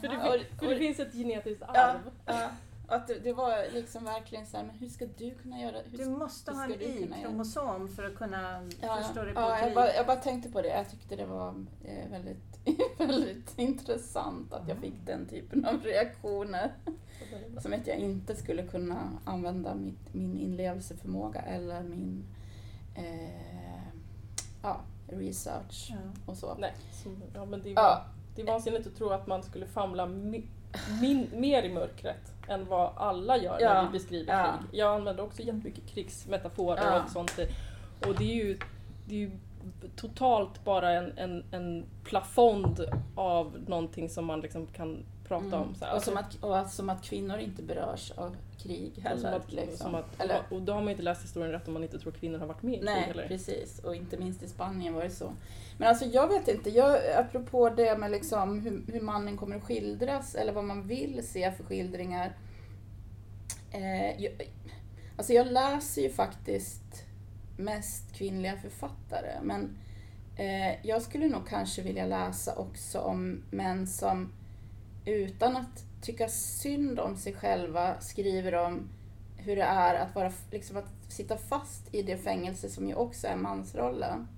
[0.00, 2.10] För det, Ja, för det finns ett genetiskt Ja, arv.
[2.26, 2.48] ja.
[2.88, 5.98] Att det, det var liksom verkligen så här, men hur ska du kunna göra hur
[5.98, 7.18] Du måste hur ha ska en du kunna göra?
[7.18, 10.62] Y-kromosom för att kunna Ja, förstå dig på ja, jag, bara, jag bara tänkte på
[10.62, 10.68] det.
[10.68, 12.60] Jag tyckte det var eh, väldigt,
[12.98, 16.72] väldigt intressant att jag fick den typen av reaktioner.
[17.62, 22.24] Som att jag inte skulle kunna använda mitt, min inlevelseförmåga eller min
[22.94, 23.82] eh,
[24.62, 25.96] ja, research Ja.
[26.26, 26.54] och så.
[26.54, 26.74] Nej,
[27.04, 28.04] så, ja, men det, är, Ja,
[28.44, 30.42] det är vansinnigt att tro att man skulle famla mi,
[31.00, 34.44] min, mer i mörkret än vad alla gör när Ja, vi beskriver ja.
[34.70, 34.80] krig.
[34.80, 37.02] Jag använder också jättemycket krigsmetaforer Ja.
[37.04, 37.38] och sånt.
[38.06, 38.58] Och det är ju,
[39.06, 39.30] det är ju
[39.96, 42.84] totalt bara en, en, en plafond
[43.14, 45.60] av någonting som man liksom kan prata Mm.
[45.68, 45.74] om.
[45.74, 45.96] Så här.
[45.96, 49.20] Och, som att, och att, som att kvinnor inte berörs av krig Och heller.
[49.20, 49.76] som att, liksom.
[49.76, 52.12] som att, Eller, och då har man inte läst historien rätt om man inte tror
[52.12, 52.84] att kvinnor har varit med i krig.
[52.84, 53.28] nej, Eller?
[53.28, 53.78] precis.
[53.78, 55.32] Och inte minst i Spanien var det så.
[55.78, 59.62] Men alltså jag vet inte, jag, apropå det med liksom hur, hur mannen kommer att
[59.64, 62.36] skildras eller vad man vill se för skildringar.
[63.70, 64.32] Eh, jag,
[65.16, 67.04] alltså jag läser ju faktiskt
[67.56, 69.78] mest kvinnliga författare men
[70.36, 74.32] eh, jag skulle nog kanske vilja läsa också om män som
[75.04, 78.88] utan att tycka synd om sig själva skriver om
[79.36, 83.26] hur det är att, vara, liksom att sitta fast i det fängelse som ju också
[83.26, 84.28] är mansrollen.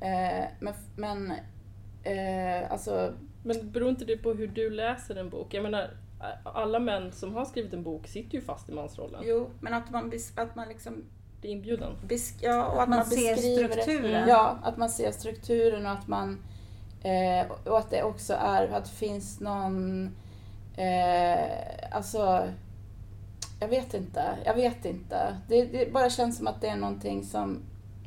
[0.00, 1.32] Eh, men men
[2.02, 3.14] eh, alltså,
[3.44, 5.54] Men beror inte det på hur du läser en bok?
[5.54, 5.90] Jag menar,
[6.44, 9.22] alla män som har skrivit en bok sitter ju fast i mansrollen.
[9.24, 11.04] jo, men att man, att man liksom
[11.40, 11.96] Det är inbjudan.
[12.40, 14.12] ja, och Att att, man man, ser strukturen.
[14.12, 16.38] Det, ja, att man ser strukturen och att man
[17.04, 20.06] eh, och att det också är att det finns någon
[20.76, 21.48] eh,
[21.90, 22.48] alltså
[23.62, 25.36] jag vet inte, jag vet inte.
[25.48, 27.62] Det, det bara känns som att det är någonting som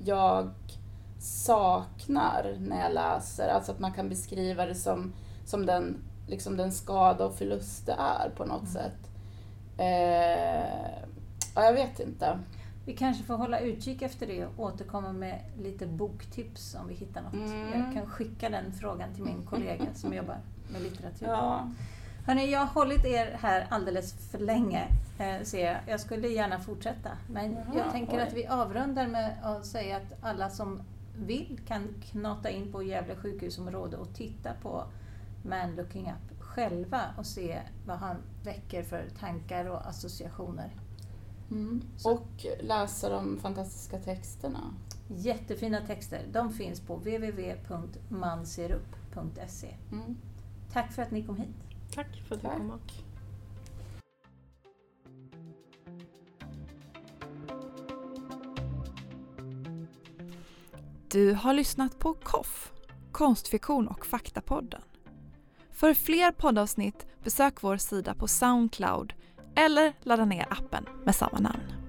[0.05, 0.49] jag
[1.19, 3.47] saknar när jag läser.
[3.47, 5.13] Alltså att man kan beskriva det som,
[5.45, 8.97] som den, liksom den skada och förlust det är på något sätt.
[9.77, 10.95] Eh,
[11.55, 12.39] ja, jag vet inte.
[12.85, 17.21] Vi kanske får hålla utkik efter det och återkomma med lite boktips om vi hittar
[17.21, 17.33] något.
[17.33, 17.81] Mm.
[17.81, 20.37] Jag kan skicka den frågan till min kollega som jobbar
[20.71, 21.27] med litteratur.
[21.27, 21.71] Ja.
[22.25, 24.87] Hörrni, jag har hållit er här alldeles för länge,
[25.19, 25.77] eh, ser jag.
[25.87, 27.09] Jag skulle gärna fortsätta.
[27.27, 28.21] Men Jaha, jag tänker oj.
[28.21, 30.81] att vi avrundar med att säga att alla som
[31.17, 34.83] vill kan knata in på Gävle sjukhusområde och titta på
[35.43, 40.69] Man Looking Up själva och se vad han väcker för tankar och associationer.
[41.51, 41.81] Mm.
[42.03, 44.73] Och läsa de fantastiska texterna.
[45.07, 46.25] Jättefina texter.
[46.31, 49.75] De finns på www.manserup.se.
[49.91, 50.17] Mm.
[50.73, 51.55] Tack för att ni kom hit.
[51.93, 52.57] Tack för att du Tack.
[52.57, 52.79] kom.
[61.07, 62.71] Du har lyssnat på KOFF,
[63.11, 64.81] konstfiktion och faktapodden.
[65.71, 69.13] För fler poddavsnitt besök vår sida på Soundcloud
[69.55, 71.84] eller ladda ner appen med samma namn.